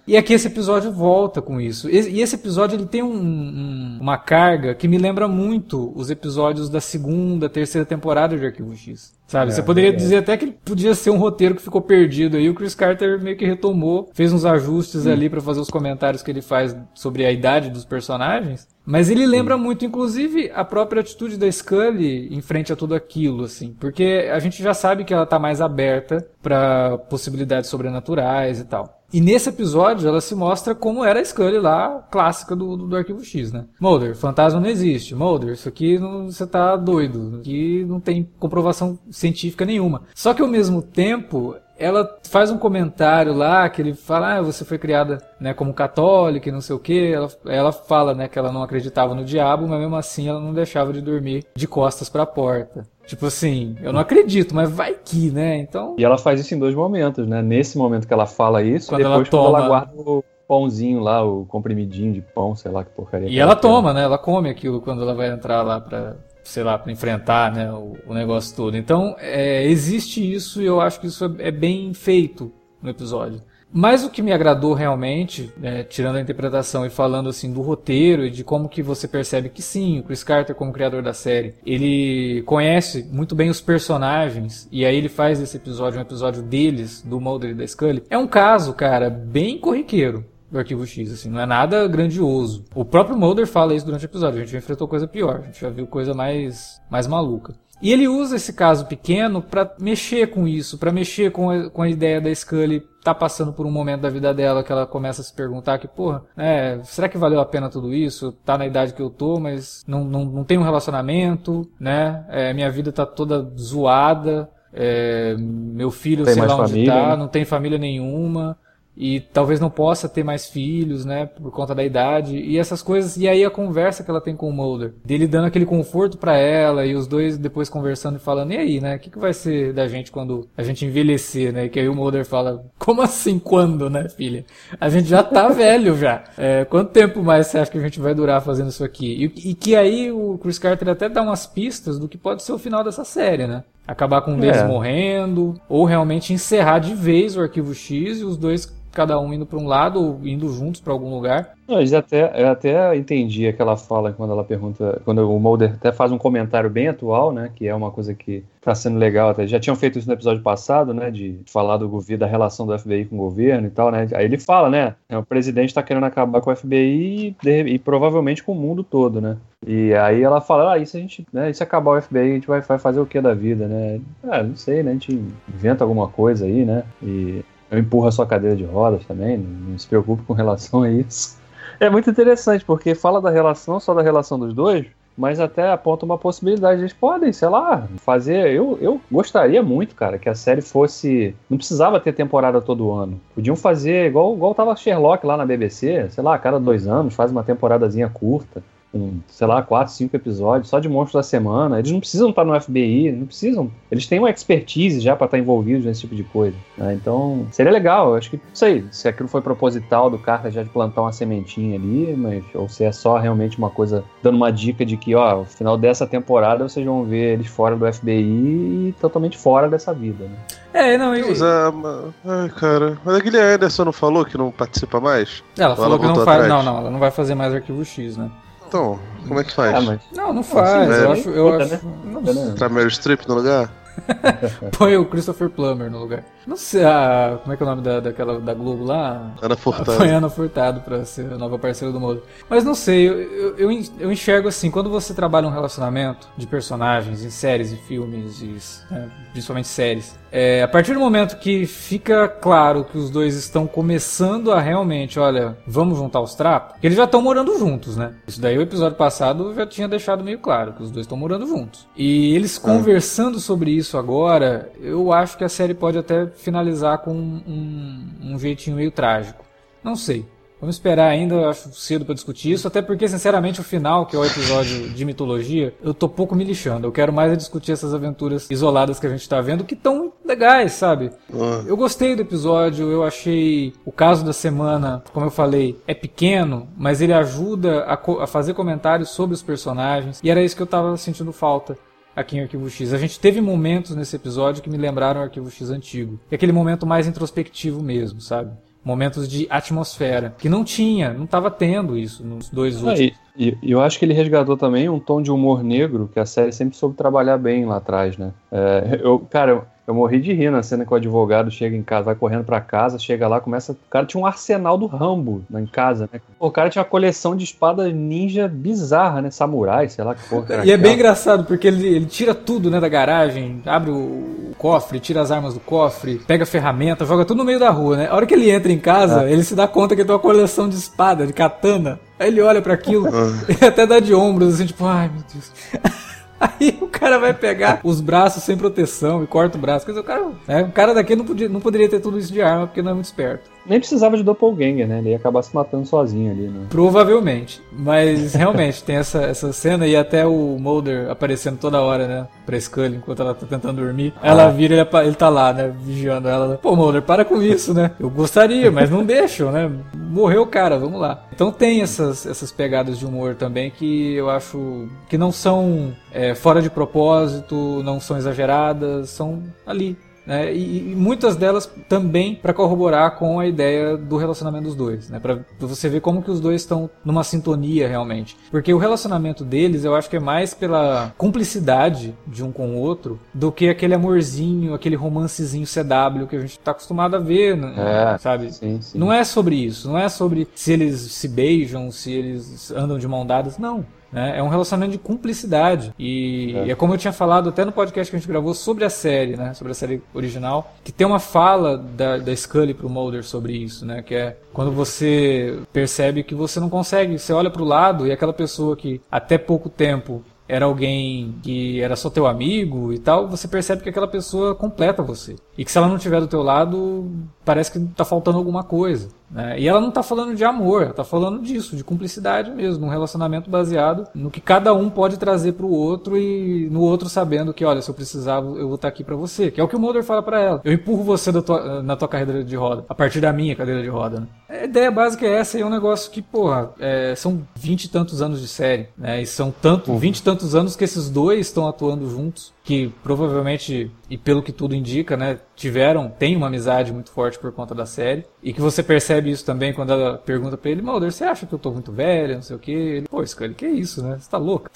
E 0.06 0.16
aqui 0.16 0.32
esse 0.32 0.46
episódio 0.46 0.90
volta 0.92 1.42
com 1.42 1.60
isso. 1.60 1.90
E 1.90 2.20
esse 2.20 2.36
episódio 2.36 2.76
ele 2.76 2.86
tem 2.86 3.02
um, 3.02 3.12
um, 3.12 3.98
uma 4.00 4.16
carga 4.16 4.74
que 4.74 4.88
me 4.88 4.98
lembra 4.98 5.26
muito 5.26 5.92
os 5.94 6.10
episódios 6.10 6.70
da 6.70 6.80
segunda, 6.80 7.48
terceira 7.48 7.84
temporada 7.84 8.38
de 8.38 8.46
Arquivo 8.46 8.74
X. 8.76 9.14
Sabe? 9.26 9.50
É, 9.50 9.54
Você 9.54 9.62
poderia 9.62 9.90
é. 9.90 9.92
dizer 9.92 10.18
até 10.18 10.36
que 10.36 10.46
podia 10.46 10.94
ser 10.94 11.10
um 11.10 11.18
roteiro 11.18 11.56
que 11.56 11.62
ficou 11.62 11.80
perdido 11.80 12.36
aí. 12.36 12.48
O 12.48 12.54
Chris 12.54 12.74
Carter 12.74 13.20
meio 13.20 13.36
que 13.36 13.44
retomou, 13.44 14.08
fez 14.14 14.32
uns 14.32 14.44
ajustes 14.44 15.04
hum. 15.06 15.12
ali 15.12 15.28
para 15.28 15.40
fazer 15.40 15.60
os 15.60 15.68
comentários 15.68 16.22
que 16.22 16.30
ele 16.30 16.42
faz 16.42 16.76
sobre 16.94 17.26
a 17.26 17.32
idade 17.32 17.68
dos 17.70 17.84
personagens. 17.84 18.68
Mas 18.84 19.10
ele 19.10 19.26
lembra 19.26 19.58
muito, 19.58 19.84
inclusive, 19.84 20.52
a 20.54 20.64
própria 20.64 21.00
atitude 21.00 21.36
da 21.36 21.50
Scully 21.50 22.32
em 22.32 22.40
frente 22.40 22.72
a 22.72 22.76
tudo 22.76 22.94
aquilo, 22.94 23.42
assim. 23.42 23.74
Porque 23.80 24.30
a 24.32 24.38
gente 24.38 24.62
já 24.62 24.72
sabe 24.72 25.04
que 25.04 25.12
ela 25.12 25.26
tá 25.26 25.40
mais 25.40 25.60
aberta 25.60 26.24
para 26.40 26.96
possibilidades 27.10 27.68
sobrenaturais 27.68 28.60
e 28.60 28.64
tal. 28.64 28.95
E 29.12 29.20
nesse 29.20 29.48
episódio 29.48 30.08
ela 30.08 30.20
se 30.20 30.34
mostra 30.34 30.74
como 30.74 31.04
era 31.04 31.20
a 31.20 31.24
Scully 31.24 31.58
lá, 31.58 32.06
clássica 32.10 32.56
do, 32.56 32.76
do, 32.76 32.86
do 32.88 32.96
Arquivo 32.96 33.24
X, 33.24 33.52
né? 33.52 33.66
Mulder, 33.80 34.16
fantasma 34.16 34.60
não 34.60 34.68
existe. 34.68 35.14
Mulder, 35.14 35.52
isso 35.52 35.68
aqui 35.68 35.98
não, 35.98 36.26
você 36.26 36.46
tá 36.46 36.76
doido. 36.76 37.38
Aqui 37.40 37.84
não 37.84 38.00
tem 38.00 38.28
comprovação 38.38 38.98
científica 39.10 39.64
nenhuma. 39.64 40.02
Só 40.14 40.34
que 40.34 40.42
ao 40.42 40.48
mesmo 40.48 40.82
tempo, 40.82 41.56
ela 41.78 42.18
faz 42.28 42.50
um 42.50 42.58
comentário 42.58 43.34
lá 43.34 43.68
que 43.68 43.82
ele 43.82 43.94
fala, 43.94 44.36
ah, 44.36 44.42
você 44.42 44.64
foi 44.64 44.78
criada 44.78 45.18
né, 45.38 45.52
como 45.52 45.74
católica 45.74 46.48
e 46.48 46.52
não 46.52 46.60
sei 46.60 46.74
o 46.74 46.78
que. 46.78 47.12
Ela, 47.12 47.28
ela 47.46 47.72
fala 47.72 48.14
né, 48.14 48.28
que 48.28 48.38
ela 48.38 48.50
não 48.50 48.62
acreditava 48.62 49.14
no 49.14 49.24
diabo, 49.24 49.68
mas 49.68 49.78
mesmo 49.78 49.96
assim 49.96 50.28
ela 50.28 50.40
não 50.40 50.54
deixava 50.54 50.92
de 50.92 51.00
dormir 51.00 51.44
de 51.54 51.68
costas 51.68 52.08
para 52.08 52.22
a 52.22 52.26
porta. 52.26 52.86
Tipo 53.06 53.26
assim, 53.26 53.76
eu 53.80 53.92
não 53.92 54.00
acredito, 54.00 54.54
mas 54.54 54.70
vai 54.70 54.94
que, 54.94 55.30
né? 55.30 55.58
Então. 55.58 55.94
E 55.96 56.04
ela 56.04 56.18
faz 56.18 56.40
isso 56.40 56.54
em 56.54 56.58
dois 56.58 56.74
momentos, 56.74 57.26
né? 57.26 57.40
Nesse 57.40 57.78
momento 57.78 58.06
que 58.06 58.12
ela 58.12 58.26
fala 58.26 58.62
isso, 58.62 58.88
quando 58.88 58.98
depois 58.98 59.14
ela 59.14 59.24
toma... 59.26 59.44
quando 59.44 59.56
ela 59.56 59.68
guarda 59.68 59.92
o 59.96 60.24
pãozinho 60.48 61.00
lá, 61.00 61.24
o 61.24 61.44
comprimidinho 61.46 62.12
de 62.12 62.20
pão, 62.20 62.54
sei 62.56 62.70
lá 62.70 62.84
que 62.84 62.90
porcaria. 62.90 63.28
E 63.28 63.38
ela 63.38 63.54
toma, 63.54 63.92
né? 63.92 64.02
Ela 64.02 64.18
come 64.18 64.50
aquilo 64.50 64.80
quando 64.80 65.02
ela 65.02 65.14
vai 65.14 65.30
entrar 65.30 65.62
lá 65.62 65.80
pra, 65.80 66.16
sei 66.42 66.62
lá, 66.62 66.78
para 66.78 66.92
enfrentar 66.92 67.52
né, 67.52 67.72
o, 67.72 67.96
o, 68.06 68.14
negócio 68.14 68.56
todo. 68.56 68.76
Então, 68.76 69.14
é, 69.18 69.64
existe 69.64 70.20
isso 70.32 70.62
e 70.62 70.66
eu 70.66 70.80
acho 70.80 71.00
que 71.00 71.06
isso 71.06 71.24
é, 71.24 71.48
é 71.48 71.50
bem 71.50 71.92
feito 71.94 72.52
no 72.82 72.90
episódio. 72.90 73.40
Mas 73.72 74.04
o 74.04 74.10
que 74.10 74.22
me 74.22 74.32
agradou 74.32 74.72
realmente, 74.74 75.52
né, 75.56 75.82
tirando 75.82 76.16
a 76.16 76.20
interpretação 76.20 76.86
e 76.86 76.90
falando 76.90 77.28
assim 77.28 77.52
do 77.52 77.60
roteiro 77.60 78.24
e 78.24 78.30
de 78.30 78.44
como 78.44 78.68
que 78.68 78.82
você 78.82 79.08
percebe 79.08 79.48
que 79.48 79.60
sim, 79.60 79.98
o 79.98 80.02
Chris 80.02 80.24
Carter 80.24 80.54
como 80.54 80.72
criador 80.72 81.02
da 81.02 81.12
série, 81.12 81.54
ele 81.64 82.42
conhece 82.46 83.06
muito 83.10 83.34
bem 83.34 83.50
os 83.50 83.60
personagens 83.60 84.68
e 84.70 84.84
aí 84.84 84.96
ele 84.96 85.08
faz 85.08 85.40
esse 85.40 85.56
episódio 85.56 85.98
um 85.98 86.02
episódio 86.02 86.42
deles, 86.42 87.02
do 87.02 87.20
Mulder 87.20 87.50
e 87.50 87.54
da 87.54 87.66
Scully. 87.66 88.02
É 88.08 88.16
um 88.16 88.26
caso, 88.26 88.72
cara, 88.72 89.10
bem 89.10 89.58
corriqueiro 89.58 90.24
do 90.50 90.58
Arquivo 90.58 90.86
X, 90.86 91.12
assim, 91.12 91.28
não 91.28 91.40
é 91.40 91.46
nada 91.46 91.86
grandioso. 91.88 92.64
O 92.74 92.84
próprio 92.84 93.16
Mulder 93.16 93.46
fala 93.46 93.74
isso 93.74 93.84
durante 93.84 94.04
o 94.04 94.06
episódio, 94.08 94.38
a 94.38 94.42
gente 94.42 94.52
já 94.52 94.58
enfrentou 94.58 94.86
coisa 94.86 95.08
pior, 95.08 95.40
a 95.40 95.46
gente 95.46 95.60
já 95.60 95.68
viu 95.68 95.86
coisa 95.86 96.14
mais, 96.14 96.80
mais 96.90 97.06
maluca. 97.06 97.54
E 97.80 97.92
ele 97.92 98.08
usa 98.08 98.36
esse 98.36 98.52
caso 98.52 98.86
pequeno 98.86 99.42
para 99.42 99.74
mexer 99.78 100.28
com 100.28 100.48
isso, 100.48 100.78
para 100.78 100.92
mexer 100.92 101.30
com 101.30 101.50
a, 101.50 101.68
com 101.70 101.82
a 101.82 101.88
ideia 101.88 102.20
da 102.20 102.34
Scully 102.34 102.82
tá 103.04 103.14
passando 103.14 103.52
por 103.52 103.66
um 103.66 103.70
momento 103.70 104.00
da 104.00 104.10
vida 104.10 104.34
dela 104.34 104.64
que 104.64 104.72
ela 104.72 104.84
começa 104.84 105.20
a 105.20 105.24
se 105.24 105.32
perguntar 105.32 105.78
que, 105.78 105.86
porra, 105.86 106.24
é, 106.36 106.80
será 106.82 107.08
que 107.08 107.16
valeu 107.16 107.38
a 107.38 107.46
pena 107.46 107.70
tudo 107.70 107.94
isso? 107.94 108.32
Tá 108.44 108.58
na 108.58 108.66
idade 108.66 108.94
que 108.94 109.00
eu 109.00 109.08
tô, 109.08 109.38
mas 109.38 109.84
não, 109.86 110.02
não, 110.04 110.24
não 110.24 110.44
tem 110.44 110.58
um 110.58 110.62
relacionamento, 110.62 111.70
né? 111.78 112.24
É, 112.28 112.52
minha 112.52 112.68
vida 112.68 112.90
tá 112.90 113.06
toda 113.06 113.48
zoada, 113.56 114.50
é, 114.72 115.36
meu 115.38 115.90
filho, 115.90 116.24
sei 116.24 116.34
lá 116.34 116.56
onde 116.56 116.70
família, 116.72 116.92
tá, 116.92 117.08
né? 117.10 117.16
não 117.16 117.28
tem 117.28 117.44
família 117.44 117.78
nenhuma 117.78 118.58
e 118.96 119.20
talvez 119.20 119.60
não 119.60 119.68
possa 119.68 120.08
ter 120.08 120.24
mais 120.24 120.46
filhos, 120.46 121.04
né, 121.04 121.26
por 121.26 121.50
conta 121.52 121.74
da 121.74 121.84
idade 121.84 122.36
e 122.36 122.58
essas 122.58 122.80
coisas. 122.80 123.16
E 123.16 123.28
aí 123.28 123.44
a 123.44 123.50
conversa 123.50 124.02
que 124.02 124.10
ela 124.10 124.20
tem 124.20 124.34
com 124.34 124.48
o 124.48 124.52
Mulder, 124.52 124.94
dele 125.04 125.26
dando 125.26 125.46
aquele 125.46 125.66
conforto 125.66 126.16
pra 126.16 126.36
ela 126.38 126.86
e 126.86 126.94
os 126.94 127.06
dois 127.06 127.36
depois 127.36 127.68
conversando 127.68 128.16
e 128.16 128.20
falando: 128.20 128.52
"E 128.52 128.56
aí, 128.56 128.80
né? 128.80 128.96
O 128.96 128.98
que, 128.98 129.10
que 129.10 129.18
vai 129.18 129.32
ser 129.34 129.72
da 129.72 129.86
gente 129.86 130.10
quando 130.10 130.48
a 130.56 130.62
gente 130.62 130.84
envelhecer, 130.84 131.52
né?" 131.52 131.68
Que 131.68 131.78
aí 131.80 131.88
o 131.88 131.94
Mulder 131.94 132.24
fala: 132.24 132.64
"Como 132.78 133.02
assim 133.02 133.38
quando, 133.38 133.90
né, 133.90 134.08
filha? 134.08 134.44
A 134.80 134.88
gente 134.88 135.08
já 135.08 135.22
tá 135.22 135.48
velho 135.50 135.96
já. 135.96 136.24
É, 136.38 136.64
quanto 136.64 136.90
tempo 136.92 137.22
mais 137.22 137.48
você 137.48 137.58
acha 137.58 137.70
que 137.70 137.78
a 137.78 137.82
gente 137.82 138.00
vai 138.00 138.14
durar 138.14 138.40
fazendo 138.40 138.70
isso 138.70 138.82
aqui?" 138.84 139.30
E, 139.36 139.50
e 139.50 139.54
que 139.54 139.76
aí 139.76 140.10
o 140.10 140.38
Chris 140.38 140.58
Carter 140.58 140.88
até 140.88 141.08
dá 141.08 141.20
umas 141.22 141.46
pistas 141.46 141.98
do 141.98 142.08
que 142.08 142.16
pode 142.16 142.42
ser 142.42 142.52
o 142.52 142.58
final 142.58 142.82
dessa 142.82 143.04
série, 143.04 143.46
né? 143.46 143.62
Acabar 143.86 144.20
com 144.22 144.32
um 144.32 144.38
deles 144.40 144.56
É. 144.56 144.66
morrendo, 144.66 145.54
ou 145.68 145.84
realmente 145.84 146.32
encerrar 146.32 146.78
de 146.80 146.94
vez 146.94 147.36
o 147.36 147.40
arquivo 147.40 147.72
X 147.72 148.20
e 148.20 148.24
os 148.24 148.36
dois, 148.36 148.74
cada 148.96 149.20
um 149.20 149.30
indo 149.30 149.44
pra 149.44 149.58
um 149.58 149.66
lado 149.66 150.02
ou 150.02 150.26
indo 150.26 150.48
juntos 150.48 150.80
pra 150.80 150.90
algum 150.90 151.14
lugar. 151.14 151.50
Eles 151.68 151.92
até, 151.92 152.32
eu 152.40 152.48
até 152.48 152.96
entendi 152.96 153.46
aquela 153.46 153.76
fala 153.76 154.10
quando 154.10 154.32
ela 154.32 154.42
pergunta, 154.42 155.02
quando 155.04 155.18
o 155.30 155.38
Mulder 155.38 155.74
até 155.74 155.92
faz 155.92 156.10
um 156.10 156.16
comentário 156.16 156.70
bem 156.70 156.88
atual, 156.88 157.30
né, 157.30 157.50
que 157.54 157.68
é 157.68 157.74
uma 157.74 157.90
coisa 157.90 158.14
que 158.14 158.42
tá 158.62 158.74
sendo 158.74 158.98
legal 158.98 159.28
até. 159.28 159.46
Já 159.46 159.60
tinham 159.60 159.76
feito 159.76 159.98
isso 159.98 160.08
no 160.08 160.14
episódio 160.14 160.42
passado, 160.42 160.94
né, 160.94 161.10
de 161.10 161.38
falar 161.44 161.76
do 161.76 161.86
governo, 161.88 162.20
da 162.20 162.26
relação 162.26 162.66
do 162.66 162.78
FBI 162.78 163.04
com 163.04 163.16
o 163.16 163.18
governo 163.18 163.66
e 163.66 163.70
tal, 163.70 163.90
né. 163.90 164.08
Aí 164.14 164.24
ele 164.24 164.38
fala, 164.38 164.70
né, 164.70 164.94
é, 165.10 165.18
o 165.18 165.22
presidente 165.22 165.74
tá 165.74 165.82
querendo 165.82 166.04
acabar 166.04 166.40
com 166.40 166.50
o 166.50 166.56
FBI 166.56 167.36
e, 167.44 167.48
e 167.50 167.78
provavelmente 167.78 168.42
com 168.42 168.52
o 168.52 168.54
mundo 168.54 168.82
todo, 168.82 169.20
né. 169.20 169.36
E 169.66 169.92
aí 169.94 170.22
ela 170.22 170.40
fala, 170.40 170.72
ah, 170.72 170.78
isso 170.78 170.96
a 170.96 171.00
gente, 171.00 171.26
né, 171.30 171.52
se 171.52 171.62
acabar 171.62 171.98
o 171.98 172.00
FBI, 172.00 172.18
a 172.18 172.34
gente 172.34 172.48
vai, 172.48 172.62
vai 172.62 172.78
fazer 172.78 173.00
o 173.00 173.06
que 173.06 173.20
da 173.20 173.34
vida, 173.34 173.66
né? 173.66 174.00
Ah, 174.22 174.42
não 174.42 174.56
sei, 174.56 174.82
né, 174.82 174.92
a 174.92 174.94
gente 174.94 175.12
inventa 175.52 175.84
alguma 175.84 176.08
coisa 176.08 176.46
aí, 176.46 176.64
né, 176.64 176.84
e 177.02 177.44
eu 177.70 177.78
empurro 177.78 178.06
a 178.06 178.12
sua 178.12 178.26
cadeira 178.26 178.56
de 178.56 178.64
rodas 178.64 179.04
também, 179.04 179.38
não, 179.38 179.78
se 179.78 179.86
preocupe 179.86 180.22
com 180.22 180.32
relação 180.32 180.82
a 180.82 180.90
isso. 180.90 181.38
É 181.78 181.90
muito 181.90 182.08
interessante, 182.08 182.64
porque 182.64 182.94
fala 182.94 183.20
da 183.20 183.30
relação, 183.30 183.78
só 183.80 183.92
da 183.92 184.02
relação 184.02 184.38
dos 184.38 184.54
dois, 184.54 184.86
mas 185.16 185.40
até 185.40 185.70
aponta 185.70 186.04
uma 186.04 186.18
possibilidade. 186.18 186.80
Eles 186.80 186.92
podem, 186.92 187.32
sei 187.32 187.48
lá, 187.48 187.88
fazer. 187.98 188.50
Eu, 188.52 188.78
eu 188.80 189.00
gostaria 189.10 189.62
muito, 189.62 189.94
cara, 189.94 190.18
que 190.18 190.28
a 190.28 190.34
série 190.34 190.60
fosse. 190.60 191.34
Não 191.48 191.56
precisava 191.56 191.98
ter 191.98 192.12
temporada 192.12 192.60
todo 192.60 192.92
ano. 192.92 193.20
Podiam 193.34 193.56
fazer 193.56 194.06
igual, 194.06 194.34
igual 194.34 194.54
tava 194.54 194.76
Sherlock 194.76 195.24
lá 195.26 195.36
na 195.36 195.46
BBC, 195.46 196.08
sei 196.10 196.22
lá, 196.22 196.34
a 196.34 196.38
cada 196.38 196.60
dois 196.60 196.86
anos, 196.86 197.14
faz 197.14 197.30
uma 197.30 197.42
temporadazinha 197.42 198.08
curta. 198.08 198.62
Com, 198.96 199.12
sei 199.28 199.46
lá, 199.46 199.62
quatro, 199.62 199.92
cinco 199.92 200.16
episódios, 200.16 200.68
só 200.68 200.78
de 200.78 200.88
monstros 200.88 201.14
da 201.20 201.22
semana. 201.28 201.78
Eles 201.78 201.90
não 201.90 202.00
precisam 202.00 202.30
estar 202.30 202.44
no 202.44 202.58
FBI, 202.60 203.12
não 203.12 203.26
precisam. 203.26 203.70
Eles 203.90 204.06
têm 204.06 204.18
uma 204.18 204.30
expertise 204.30 205.00
já 205.00 205.14
para 205.14 205.26
estar 205.26 205.38
envolvidos 205.38 205.84
nesse 205.84 206.00
tipo 206.00 206.14
de 206.14 206.24
coisa. 206.24 206.56
né? 206.78 206.94
Então, 206.94 207.46
seria 207.50 207.70
legal. 207.72 208.10
Eu 208.10 208.14
acho 208.16 208.30
que, 208.30 208.36
não 208.36 208.42
sei, 208.54 208.84
se 208.90 209.06
aquilo 209.08 209.28
foi 209.28 209.40
proposital 209.42 210.08
do 210.10 210.18
Carter 210.18 210.50
já 210.50 210.62
de 210.62 210.68
plantar 210.70 211.02
uma 211.02 211.12
sementinha 211.12 211.76
ali, 211.76 212.14
mas 212.16 212.44
ou 212.54 212.68
se 212.68 212.84
é 212.84 212.92
só 212.92 213.16
realmente 213.18 213.58
uma 213.58 213.70
coisa 213.70 214.04
dando 214.22 214.36
uma 214.36 214.50
dica 214.50 214.84
de 214.84 214.96
que, 214.96 215.14
ó, 215.14 215.38
no 215.38 215.44
final 215.44 215.76
dessa 215.76 216.06
temporada 216.06 216.68
vocês 216.68 216.84
vão 216.86 217.04
ver 217.04 217.34
eles 217.34 217.46
fora 217.46 217.76
do 217.76 217.92
FBI 217.92 218.88
e 218.88 218.94
totalmente 219.00 219.36
fora 219.36 219.68
dessa 219.68 219.92
vida, 219.92 220.24
né? 220.24 220.36
É, 220.72 220.98
não, 220.98 221.14
e, 221.16 221.22
Mas, 221.22 221.40
ah, 221.42 221.72
ma- 221.72 222.04
ai, 222.24 222.48
cara. 222.50 222.98
Mas 223.04 223.14
a 223.16 223.20
Guilherme 223.20 223.54
Anderson 223.54 223.84
não 223.86 223.92
falou 223.92 224.24
que 224.24 224.36
não 224.36 224.50
participa 224.50 225.00
mais? 225.00 225.42
ela 225.58 225.70
Ou 225.70 225.76
falou 225.76 225.92
ela 225.92 225.98
que 226.00 226.06
não 226.06 226.24
faz. 226.24 226.28
atrás? 226.42 226.48
Não, 226.48 226.62
não, 226.62 226.78
ela 226.80 226.90
não 226.90 226.98
vai 226.98 227.10
fazer 227.10 227.34
mais 227.34 227.54
arquivo 227.54 227.82
X, 227.84 228.16
né? 228.16 228.30
Então, 228.66 228.98
como 229.26 229.40
é 229.40 229.44
que 229.44 229.52
faz? 229.52 229.74
Ah, 229.74 229.80
mas 229.80 230.00
Não, 230.14 230.32
não 230.32 230.42
faz. 230.42 230.88
Sim, 230.88 230.92
eu 230.92 231.08
é. 231.08 231.12
acho. 231.12 231.30
Eu 231.30 231.52
Puta, 231.52 231.64
acho 231.64 231.86
né? 231.86 231.92
não 232.04 232.20
né? 232.20 232.50
Entrar 232.50 232.68
Meryl 232.68 232.90
Streep 232.90 233.26
no 233.26 233.34
lugar? 233.34 233.70
Põe 234.76 234.96
o 234.96 235.06
Christopher 235.06 235.48
Plummer 235.48 235.90
no 235.90 235.98
lugar. 235.98 236.24
Não 236.46 236.56
sei, 236.56 236.84
a, 236.84 237.38
como 237.42 237.52
é 237.52 237.56
que 237.56 237.62
é 237.62 237.66
o 237.66 237.68
nome 237.68 237.82
da, 237.82 238.00
daquela 238.00 238.38
da 238.40 238.54
Globo 238.54 238.84
lá? 238.84 239.32
Ana 239.40 239.56
Furtado. 239.56 239.96
Põe 239.96 240.10
Ana 240.10 240.28
Furtado 240.28 240.80
pra 240.80 241.04
ser 241.04 241.32
a 241.32 241.38
nova 241.38 241.58
parceira 241.58 241.92
do 241.92 241.98
Mulder. 241.98 242.22
Mas 242.48 242.64
não 242.64 242.74
sei, 242.74 243.08
eu, 243.08 243.56
eu, 243.56 243.70
eu 243.98 244.12
enxergo 244.12 244.48
assim, 244.48 244.70
quando 244.70 244.90
você 244.90 245.14
trabalha 245.14 245.46
um 245.46 245.50
relacionamento 245.50 246.28
de 246.36 246.46
personagens 246.46 247.24
em 247.24 247.30
séries 247.30 247.72
e 247.72 247.76
filmes, 247.76 248.40
e, 248.42 248.92
né, 248.92 249.10
principalmente 249.32 249.68
séries, 249.68 250.16
é, 250.38 250.62
a 250.62 250.68
partir 250.68 250.92
do 250.92 251.00
momento 251.00 251.38
que 251.38 251.64
fica 251.64 252.28
claro 252.28 252.84
que 252.84 252.98
os 252.98 253.08
dois 253.08 253.34
estão 253.34 253.66
começando 253.66 254.52
a 254.52 254.60
realmente, 254.60 255.18
olha, 255.18 255.56
vamos 255.66 255.96
juntar 255.96 256.20
os 256.20 256.34
trapos, 256.34 256.76
eles 256.82 256.94
já 256.94 257.04
estão 257.04 257.22
morando 257.22 257.58
juntos, 257.58 257.96
né? 257.96 258.12
Isso 258.28 258.38
daí 258.38 258.58
o 258.58 258.60
episódio 258.60 258.98
passado 258.98 259.54
já 259.54 259.66
tinha 259.66 259.88
deixado 259.88 260.22
meio 260.22 260.38
claro, 260.38 260.74
que 260.74 260.82
os 260.82 260.90
dois 260.90 261.04
estão 261.04 261.16
morando 261.16 261.46
juntos. 261.46 261.88
E 261.96 262.34
eles 262.34 262.58
conversando 262.58 263.40
sobre 263.40 263.70
isso 263.70 263.96
agora, 263.96 264.70
eu 264.78 265.10
acho 265.10 265.38
que 265.38 265.44
a 265.44 265.48
série 265.48 265.72
pode 265.72 265.96
até 265.96 266.26
finalizar 266.26 266.98
com 266.98 267.14
um, 267.14 268.06
um 268.22 268.38
jeitinho 268.38 268.76
meio 268.76 268.90
trágico. 268.90 269.42
Não 269.82 269.96
sei. 269.96 270.26
Vamos 270.60 270.76
esperar 270.76 271.08
ainda, 271.08 271.34
eu 271.34 271.48
acho 271.50 271.70
cedo 271.74 272.04
pra 272.04 272.14
discutir 272.14 272.50
isso, 272.52 272.66
até 272.66 272.80
porque, 272.80 273.06
sinceramente, 273.06 273.60
o 273.60 273.64
final, 273.64 274.06
que 274.06 274.16
é 274.16 274.18
o 274.18 274.24
episódio 274.24 274.88
de 274.88 275.04
mitologia, 275.04 275.74
eu 275.82 275.92
tô 275.92 276.08
pouco 276.08 276.34
me 276.34 276.44
lixando. 276.44 276.86
Eu 276.86 276.92
quero 276.92 277.12
mais 277.12 277.30
é 277.30 277.36
discutir 277.36 277.72
essas 277.72 277.92
aventuras 277.92 278.50
isoladas 278.50 278.98
que 278.98 279.06
a 279.06 279.10
gente 279.10 279.28
tá 279.28 279.40
vendo, 279.40 279.64
que 279.64 279.76
tão 279.76 280.12
legais, 280.24 280.72
sabe? 280.72 281.10
Ah, 281.32 281.62
Eu 281.66 281.76
gostei 281.76 282.16
do 282.16 282.22
episódio, 282.22 282.90
eu 282.90 283.04
achei 283.04 283.74
o 283.84 283.92
caso 283.92 284.24
da 284.24 284.32
semana, 284.32 285.02
como 285.12 285.26
eu 285.26 285.30
falei, 285.30 285.78
é 285.86 285.92
pequeno, 285.94 286.68
mas 286.76 287.00
ele 287.02 287.12
ajuda 287.12 287.84
a, 287.84 287.96
co- 287.96 288.20
a 288.20 288.26
fazer 288.26 288.54
comentários 288.54 289.10
sobre 289.10 289.34
os 289.34 289.42
personagens, 289.42 290.20
e 290.22 290.30
era 290.30 290.42
isso 290.42 290.56
que 290.56 290.62
eu 290.62 290.66
tava 290.66 290.96
sentindo 290.96 291.32
falta 291.32 291.76
aqui 292.14 292.38
em 292.38 292.40
Arquivo 292.40 292.70
X. 292.70 292.94
A 292.94 292.98
gente 292.98 293.20
teve 293.20 293.42
momentos 293.42 293.94
nesse 293.94 294.16
episódio 294.16 294.62
que 294.62 294.70
me 294.70 294.78
lembraram 294.78 295.20
o 295.20 295.24
Arquivo 295.24 295.50
X 295.50 295.68
antigo. 295.68 296.18
E 296.30 296.34
aquele 296.34 296.50
momento 296.52 296.86
mais 296.86 297.06
introspectivo 297.06 297.82
mesmo, 297.82 298.22
sabe? 298.22 298.52
Momentos 298.86 299.28
de 299.28 299.48
atmosfera, 299.50 300.32
que 300.38 300.48
não 300.48 300.62
tinha, 300.62 301.12
não 301.12 301.26
tava 301.26 301.50
tendo 301.50 301.98
isso 301.98 302.24
nos 302.24 302.48
dois 302.48 302.76
Ah, 302.84 302.90
últimos. 302.90 303.00
e, 303.36 303.48
e- 303.48 303.58
e 303.60 303.72
eu 303.72 303.80
acho 303.80 303.98
que 303.98 304.04
ele 304.04 304.14
resgatou 304.14 304.56
também 304.56 304.88
um 304.88 305.00
tom 305.00 305.20
de 305.20 305.28
humor 305.28 305.64
negro 305.64 306.08
que 306.12 306.20
a 306.20 306.24
série 306.24 306.52
sempre 306.52 306.76
soube 306.76 306.94
trabalhar 306.94 307.36
bem 307.36 307.64
lá 307.66 307.78
atrás, 307.78 308.16
né? 308.16 308.30
É, 308.52 309.00
eu, 309.02 309.18
cara, 309.18 309.66
eu, 309.86 309.94
morri 309.94 310.18
de 310.20 310.32
rir 310.32 310.50
na 310.50 310.62
cena 310.62 310.84
que 310.84 310.92
o 310.92 310.96
advogado 310.96 311.50
chega 311.50 311.76
em 311.76 311.82
casa, 311.82 312.06
vai 312.06 312.14
correndo 312.14 312.44
pra 312.44 312.60
casa, 312.60 312.98
chega 312.98 313.28
lá, 313.28 313.40
começa. 313.40 313.72
O 313.72 313.76
cara 313.90 314.04
tinha 314.06 314.20
um 314.20 314.26
arsenal 314.26 314.76
do 314.76 314.86
Rambo 314.86 315.42
na- 315.48 315.60
em 315.60 315.66
casa, 315.66 316.08
né? 316.12 316.20
O 316.40 316.50
cara 316.50 316.68
tinha 316.70 316.82
uma 316.82 316.88
coleção 316.88 317.36
de 317.36 317.44
espadas 317.44 317.92
ninja 317.94 318.48
bizarra, 318.48 319.22
né? 319.22 319.30
Samurai, 319.30 319.88
sei 319.88 320.04
lá 320.04 320.14
que 320.14 320.28
porra. 320.28 320.46
era 320.54 320.66
E 320.66 320.70
é 320.72 320.76
bem 320.76 320.94
engraçado, 320.94 321.44
porque 321.44 321.68
ele, 321.68 321.86
ele 321.86 322.06
tira 322.06 322.34
tudo, 322.34 322.70
né, 322.70 322.80
da 322.80 322.88
garagem, 322.88 323.62
abre 323.64 323.90
o 323.90 324.52
cofre, 324.58 324.98
tira 324.98 325.20
as 325.20 325.30
armas 325.30 325.54
do 325.54 325.60
cofre, 325.60 326.20
pega 326.26 326.42
a 326.44 326.46
ferramenta, 326.46 327.04
joga 327.04 327.24
tudo 327.24 327.38
no 327.38 327.44
meio 327.44 327.58
da 327.60 327.70
rua, 327.70 327.96
né? 327.96 328.08
A 328.08 328.14
hora 328.16 328.26
que 328.26 328.34
ele 328.34 328.50
entra 328.50 328.72
em 328.72 328.78
casa, 328.78 329.24
É. 329.24 329.32
ele 329.32 329.44
se 329.44 329.54
dá 329.54 329.68
conta 329.68 329.94
que 329.94 330.04
tem 330.04 330.12
uma 330.12 330.18
coleção 330.18 330.68
de 330.68 330.74
espada, 330.76 331.26
de 331.26 331.32
katana. 331.32 332.00
Aí 332.18 332.28
ele 332.28 332.40
olha 332.40 332.60
pra 332.62 332.74
aquilo 332.74 333.06
Ah. 333.06 333.12
e 333.60 333.64
até 333.64 333.86
dá 333.86 334.00
de 334.00 334.14
ombros, 334.14 334.54
assim, 334.54 334.66
tipo, 334.66 334.84
ai 334.84 335.08
meu 335.08 335.22
Deus. 335.32 335.52
Aí 336.38 336.78
o 336.80 336.86
cara 336.86 337.18
vai 337.18 337.32
pegar 337.32 337.80
os 337.82 338.00
braços 338.00 338.42
sem 338.42 338.56
proteção 338.56 339.24
e 339.24 339.26
corta 339.26 339.56
o 339.56 339.60
braço. 339.60 339.86
Quer 339.86 339.92
dizer, 339.92 340.02
o 340.02 340.04
cara, 340.04 340.30
né, 340.46 340.70
cara 340.74 340.94
daqui 340.94 341.16
não, 341.16 341.24
podia, 341.24 341.48
não 341.48 341.60
poderia 341.60 341.88
ter 341.88 342.00
tudo 342.00 342.18
isso 342.18 342.32
de 342.32 342.42
arma 342.42 342.66
porque 342.66 342.82
não 342.82 342.90
é 342.90 342.94
muito 342.94 343.06
esperto. 343.06 343.55
Nem 343.68 343.78
precisava 343.78 344.16
de 344.16 344.22
doppelganger, 344.22 344.86
né? 344.86 344.98
Ele 344.98 345.10
ia 345.10 345.16
acabar 345.16 345.42
se 345.42 345.54
matando 345.54 345.86
sozinho 345.86 346.30
ali, 346.30 346.48
né? 346.48 346.66
Provavelmente. 346.68 347.62
Mas 347.72 348.34
realmente 348.34 348.82
tem 348.82 348.96
essa, 348.96 349.22
essa 349.22 349.52
cena 349.52 349.86
e 349.86 349.96
até 349.96 350.26
o 350.26 350.56
Mulder 350.58 351.10
aparecendo 351.10 351.58
toda 351.58 351.80
hora, 351.80 352.06
né? 352.06 352.26
Pra 352.44 352.58
Scully 352.60 352.96
enquanto 352.96 353.22
ela 353.22 353.34
tá 353.34 353.46
tentando 353.46 353.82
dormir. 353.82 354.14
Ela 354.22 354.48
vira 354.50 354.74
e 354.74 354.78
ele, 354.78 354.88
ele 355.06 355.16
tá 355.16 355.28
lá, 355.28 355.52
né? 355.52 355.72
Vigiando 355.82 356.28
ela. 356.28 356.58
Pô, 356.58 356.76
Mulder, 356.76 357.02
para 357.02 357.24
com 357.24 357.42
isso, 357.42 357.74
né? 357.74 357.90
Eu 357.98 358.08
gostaria, 358.10 358.70
mas 358.70 358.90
não 358.90 359.04
deixam, 359.04 359.50
né? 359.50 359.70
Morreu 359.94 360.42
o 360.42 360.46
cara, 360.46 360.78
vamos 360.78 361.00
lá. 361.00 361.24
Então 361.32 361.50
tem 361.50 361.82
essas, 361.82 362.26
essas 362.26 362.50
pegadas 362.50 362.98
de 362.98 363.06
humor 363.06 363.34
também 363.34 363.70
que 363.70 364.14
eu 364.14 364.30
acho 364.30 364.88
que 365.08 365.18
não 365.18 365.30
são 365.32 365.94
é, 366.12 366.34
fora 366.34 366.62
de 366.62 366.70
propósito, 366.70 367.82
não 367.84 368.00
são 368.00 368.16
exageradas, 368.16 369.10
são 369.10 369.42
ali. 369.66 369.96
Né? 370.26 370.52
E, 370.52 370.92
e, 370.92 370.94
muitas 370.96 371.36
delas 371.36 371.70
também 371.88 372.34
para 372.34 372.52
corroborar 372.52 373.16
com 373.16 373.38
a 373.38 373.46
ideia 373.46 373.96
do 373.96 374.16
relacionamento 374.16 374.64
dos 374.64 374.74
dois, 374.74 375.08
né? 375.08 375.20
Para 375.20 375.38
você 375.60 375.88
ver 375.88 376.00
como 376.00 376.22
que 376.22 376.30
os 376.30 376.40
dois 376.40 376.62
estão 376.62 376.90
numa 377.04 377.22
sintonia 377.22 377.88
realmente. 377.88 378.36
Porque 378.50 378.72
o 378.74 378.78
relacionamento 378.78 379.44
deles, 379.44 379.84
eu 379.84 379.94
acho 379.94 380.10
que 380.10 380.16
é 380.16 380.20
mais 380.20 380.52
pela 380.52 381.14
cumplicidade 381.16 382.14
de 382.26 382.42
um 382.42 382.50
com 382.50 382.76
o 382.76 382.78
outro 382.80 383.20
do 383.32 383.52
que 383.52 383.68
aquele 383.68 383.94
amorzinho, 383.94 384.74
aquele 384.74 384.96
romancezinho 384.96 385.66
CW 385.66 386.26
que 386.26 386.36
a 386.36 386.40
gente 386.40 386.58
tá 386.58 386.72
acostumado 386.72 387.16
a 387.16 387.18
ver, 387.18 387.56
né? 387.56 387.74
é, 387.76 388.18
sabe? 388.18 388.52
Sim, 388.52 388.80
sim. 388.80 388.98
Não 388.98 389.12
é 389.12 389.22
sobre 389.24 389.54
isso, 389.54 389.88
não 389.88 389.98
é 389.98 390.08
sobre 390.08 390.48
se 390.54 390.72
eles 390.72 391.00
se 391.00 391.28
beijam, 391.28 391.90
se 391.90 392.12
eles 392.12 392.70
andam 392.70 392.98
de 392.98 393.06
mão 393.06 393.24
dadas, 393.24 393.58
não. 393.58 393.84
Né? 394.12 394.38
É 394.38 394.42
um 394.42 394.48
relacionamento 394.48 394.92
de 394.92 394.98
cumplicidade. 394.98 395.92
E 395.98 396.54
é. 396.56 396.66
e 396.66 396.70
é. 396.70 396.74
como 396.74 396.94
eu 396.94 396.98
tinha 396.98 397.12
falado 397.12 397.48
até 397.48 397.64
no 397.64 397.72
podcast 397.72 398.10
que 398.10 398.16
a 398.16 398.18
gente 398.18 398.28
gravou 398.28 398.54
sobre 398.54 398.84
a 398.84 398.90
série, 398.90 399.36
né? 399.36 399.54
Sobre 399.54 399.72
a 399.72 399.74
série 399.74 400.02
original, 400.14 400.74
que 400.84 400.92
tem 400.92 401.06
uma 401.06 401.18
fala 401.18 401.76
da, 401.76 402.18
da 402.18 402.34
Scully 402.34 402.74
pro 402.74 402.88
Mulder 402.88 403.24
sobre 403.24 403.52
isso, 403.52 403.84
né? 403.84 404.02
Que 404.02 404.14
é 404.14 404.36
quando 404.52 404.70
você 404.72 405.58
percebe 405.72 406.22
que 406.22 406.34
você 406.34 406.60
não 406.60 406.68
consegue, 406.68 407.18
você 407.18 407.32
olha 407.32 407.50
pro 407.50 407.64
lado 407.64 408.06
e 408.06 408.12
aquela 408.12 408.32
pessoa 408.32 408.76
que 408.76 409.00
até 409.10 409.36
pouco 409.38 409.68
tempo 409.68 410.22
era 410.48 410.64
alguém 410.64 411.34
que 411.42 411.80
era 411.80 411.96
só 411.96 412.08
teu 412.08 412.26
amigo 412.26 412.92
e 412.92 412.98
tal, 412.98 413.28
você 413.28 413.48
percebe 413.48 413.82
que 413.82 413.88
aquela 413.88 414.06
pessoa 414.06 414.54
completa 414.54 415.02
você. 415.02 415.36
E 415.56 415.64
que 415.64 415.72
se 415.72 415.78
ela 415.78 415.88
não 415.88 415.96
estiver 415.96 416.20
do 416.20 416.26
teu 416.26 416.42
lado, 416.42 417.10
parece 417.44 417.72
que 417.72 417.78
tá 417.78 418.04
faltando 418.04 418.38
alguma 418.38 418.62
coisa. 418.62 419.08
Né? 419.30 419.58
E 419.58 419.68
ela 419.68 419.80
não 419.80 419.90
tá 419.90 420.02
falando 420.02 420.34
de 420.34 420.44
amor, 420.44 420.82
ela 420.82 420.92
tá 420.92 421.04
falando 421.04 421.42
disso, 421.42 421.76
de 421.76 421.82
cumplicidade 421.82 422.50
mesmo, 422.50 422.86
um 422.86 422.90
relacionamento 422.90 423.50
baseado 423.50 424.06
no 424.14 424.30
que 424.30 424.40
cada 424.40 424.72
um 424.72 424.88
pode 424.88 425.16
trazer 425.16 425.52
pro 425.52 425.68
outro 425.68 426.16
e 426.16 426.68
no 426.70 426.80
outro 426.80 427.08
sabendo 427.08 427.52
que, 427.52 427.64
olha, 427.64 427.82
se 427.82 427.90
eu 427.90 427.94
precisar, 427.94 428.36
eu 428.36 428.66
vou 428.66 428.74
estar 428.74 428.88
tá 428.88 428.88
aqui 428.88 429.02
para 429.02 429.16
você. 429.16 429.50
Que 429.50 429.60
é 429.60 429.64
o 429.64 429.68
que 429.68 429.76
o 429.76 429.80
Mulder 429.80 430.04
fala 430.04 430.22
para 430.22 430.40
ela. 430.40 430.60
Eu 430.64 430.72
empurro 430.72 431.02
você 431.02 431.32
tua, 431.42 431.82
na 431.82 431.96
tua 431.96 432.08
cadeira 432.08 432.44
de 432.44 432.56
roda, 432.56 432.84
a 432.88 432.94
partir 432.94 433.20
da 433.20 433.32
minha 433.32 433.56
cadeira 433.56 433.82
de 433.82 433.88
roda. 433.88 434.20
Né? 434.20 434.26
A 434.48 434.64
ideia 434.64 434.90
básica 434.90 435.26
é 435.26 435.32
essa 435.32 435.58
e 435.58 435.62
é 435.62 435.66
um 435.66 435.70
negócio 435.70 436.10
que, 436.10 436.22
porra, 436.22 436.70
é, 436.78 437.14
são 437.16 437.42
vinte 437.54 437.84
e 437.84 437.88
tantos 437.88 438.22
anos 438.22 438.40
de 438.40 438.48
série, 438.48 438.88
né? 438.96 439.20
E 439.20 439.26
são 439.26 439.50
tanto, 439.50 439.90
uhum. 439.90 439.98
vinte 439.98 440.18
e 440.18 440.22
tantos 440.22 440.54
anos 440.54 440.76
que 440.76 440.84
esses 440.84 441.10
dois 441.10 441.46
estão 441.46 441.66
atuando 441.66 442.08
juntos 442.08 442.54
que 442.66 442.92
provavelmente, 443.02 443.90
e 444.10 444.18
pelo 444.18 444.42
que 444.42 444.50
tudo 444.50 444.74
indica, 444.74 445.16
né, 445.16 445.38
tiveram, 445.56 446.08
tem 446.08 446.36
uma 446.36 446.46
amizade 446.46 446.92
muito 446.92 447.10
forte 447.10 447.38
por 447.38 447.50
conta 447.50 447.74
da 447.74 447.86
série, 447.86 448.24
e 448.42 448.52
que 448.52 448.60
você 448.60 448.82
percebe 448.82 449.30
isso 449.30 449.44
também 449.44 449.72
quando 449.72 449.92
ela 449.92 450.18
pergunta 450.18 450.56
pra 450.56 450.70
ele, 450.70 450.82
Mulder, 450.82 451.10
você 451.10 451.24
acha 451.24 451.46
que 451.46 451.52
eu 451.52 451.58
tô 451.58 451.72
muito 451.72 451.90
velho, 451.90 452.34
não 452.34 452.42
sei 452.42 452.54
o 452.54 452.58
que? 452.58 452.72
Ele, 452.72 453.08
pô, 453.08 453.26
Scully, 453.26 453.54
que 453.54 453.66
isso, 453.66 454.02
né? 454.02 454.18
Você 454.20 454.30
tá 454.30 454.36
louco? 454.36 454.70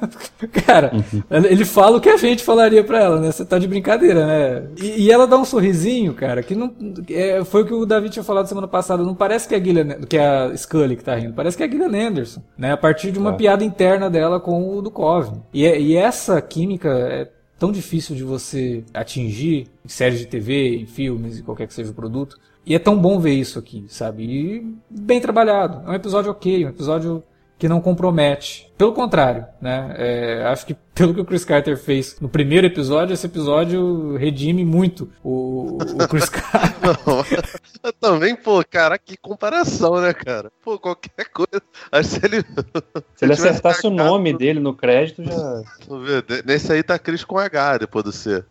Cara, 0.66 0.92
uhum. 0.94 1.22
ele 1.30 1.64
fala 1.64 1.96
o 1.96 2.00
que 2.00 2.10
a 2.10 2.16
gente 2.16 2.44
falaria 2.44 2.84
pra 2.84 3.00
ela, 3.00 3.20
né? 3.20 3.32
Você 3.32 3.44
tá 3.44 3.58
de 3.58 3.66
brincadeira, 3.66 4.26
né? 4.26 4.68
E, 4.80 5.06
e 5.06 5.10
ela 5.10 5.26
dá 5.26 5.38
um 5.38 5.44
sorrisinho, 5.44 6.12
cara, 6.12 6.42
que 6.42 6.54
não, 6.54 6.72
é, 7.10 7.42
foi 7.44 7.62
o 7.62 7.66
que 7.66 7.74
o 7.74 7.86
David 7.86 8.12
tinha 8.12 8.24
falado 8.24 8.46
semana 8.46 8.68
passada, 8.68 9.02
não 9.02 9.14
parece 9.14 9.48
que 9.48 9.54
é 9.54 9.58
a 9.58 9.62
Gillian, 9.62 10.00
que 10.08 10.18
é 10.18 10.26
a 10.26 10.56
Scully 10.56 10.96
que 10.96 11.04
tá 11.04 11.14
rindo, 11.14 11.32
parece 11.32 11.56
que 11.56 11.62
é 11.62 11.66
a 11.66 11.70
Gillian 11.70 12.08
Anderson, 12.08 12.42
né? 12.58 12.72
A 12.72 12.76
partir 12.76 13.10
de 13.10 13.18
uma 13.18 13.30
é. 13.30 13.36
piada 13.36 13.64
interna 13.64 14.10
dela 14.10 14.38
com 14.38 14.76
o 14.76 14.82
do 14.82 14.90
Coven. 14.90 15.42
E, 15.52 15.64
é, 15.64 15.80
e 15.80 15.96
essa 15.96 16.40
química 16.42 16.90
é 16.90 17.24
tão 17.58 17.72
difícil 17.72 18.14
de 18.14 18.22
você 18.22 18.84
atingir 18.92 19.68
em 19.84 19.88
séries 19.88 20.18
de 20.18 20.26
TV, 20.26 20.76
em 20.76 20.86
filmes 20.86 21.38
e 21.38 21.42
qualquer 21.42 21.66
que 21.66 21.74
seja 21.74 21.90
o 21.90 21.94
produto. 21.94 22.38
E 22.64 22.74
é 22.74 22.78
tão 22.78 22.98
bom 22.98 23.18
ver 23.20 23.34
isso 23.34 23.58
aqui, 23.58 23.84
sabe? 23.88 24.24
E 24.24 24.76
bem 24.90 25.20
trabalhado. 25.20 25.86
É 25.86 25.90
um 25.90 25.94
episódio 25.94 26.30
ok, 26.30 26.66
um 26.66 26.68
episódio 26.68 27.22
que 27.58 27.68
não 27.68 27.80
compromete. 27.80 28.70
Pelo 28.76 28.92
contrário, 28.92 29.46
né? 29.60 29.94
É, 29.96 30.44
acho 30.46 30.66
que 30.66 30.74
pelo 30.94 31.14
que 31.14 31.20
o 31.20 31.24
Chris 31.24 31.44
Carter 31.44 31.76
fez 31.76 32.20
no 32.20 32.28
primeiro 32.28 32.66
episódio, 32.66 33.14
esse 33.14 33.26
episódio 33.26 34.16
redime 34.16 34.64
muito 34.64 35.10
o, 35.22 35.78
o 35.78 36.08
Chris 36.08 36.28
Carter. 36.30 36.96
Também, 38.00 38.36
pô, 38.36 38.62
cara, 38.68 38.98
que 38.98 39.16
comparação, 39.16 40.00
né, 40.00 40.12
cara? 40.12 40.50
Pô, 40.62 40.78
qualquer 40.78 41.26
coisa. 41.32 41.62
Acho 41.90 42.08
se 42.10 42.20
ele. 42.24 42.44
Se 43.14 43.24
ele 43.24 43.32
acertasse 43.32 43.86
o 43.86 43.90
nome 43.90 44.36
dele 44.36 44.60
no 44.60 44.74
crédito, 44.74 45.22
já. 45.24 45.62
Nesse 46.44 46.72
aí 46.72 46.82
tá 46.82 46.98
Chris 46.98 47.24
com 47.24 47.38
H 47.38 47.78
depois 47.78 48.04
do 48.04 48.12
C. 48.12 48.44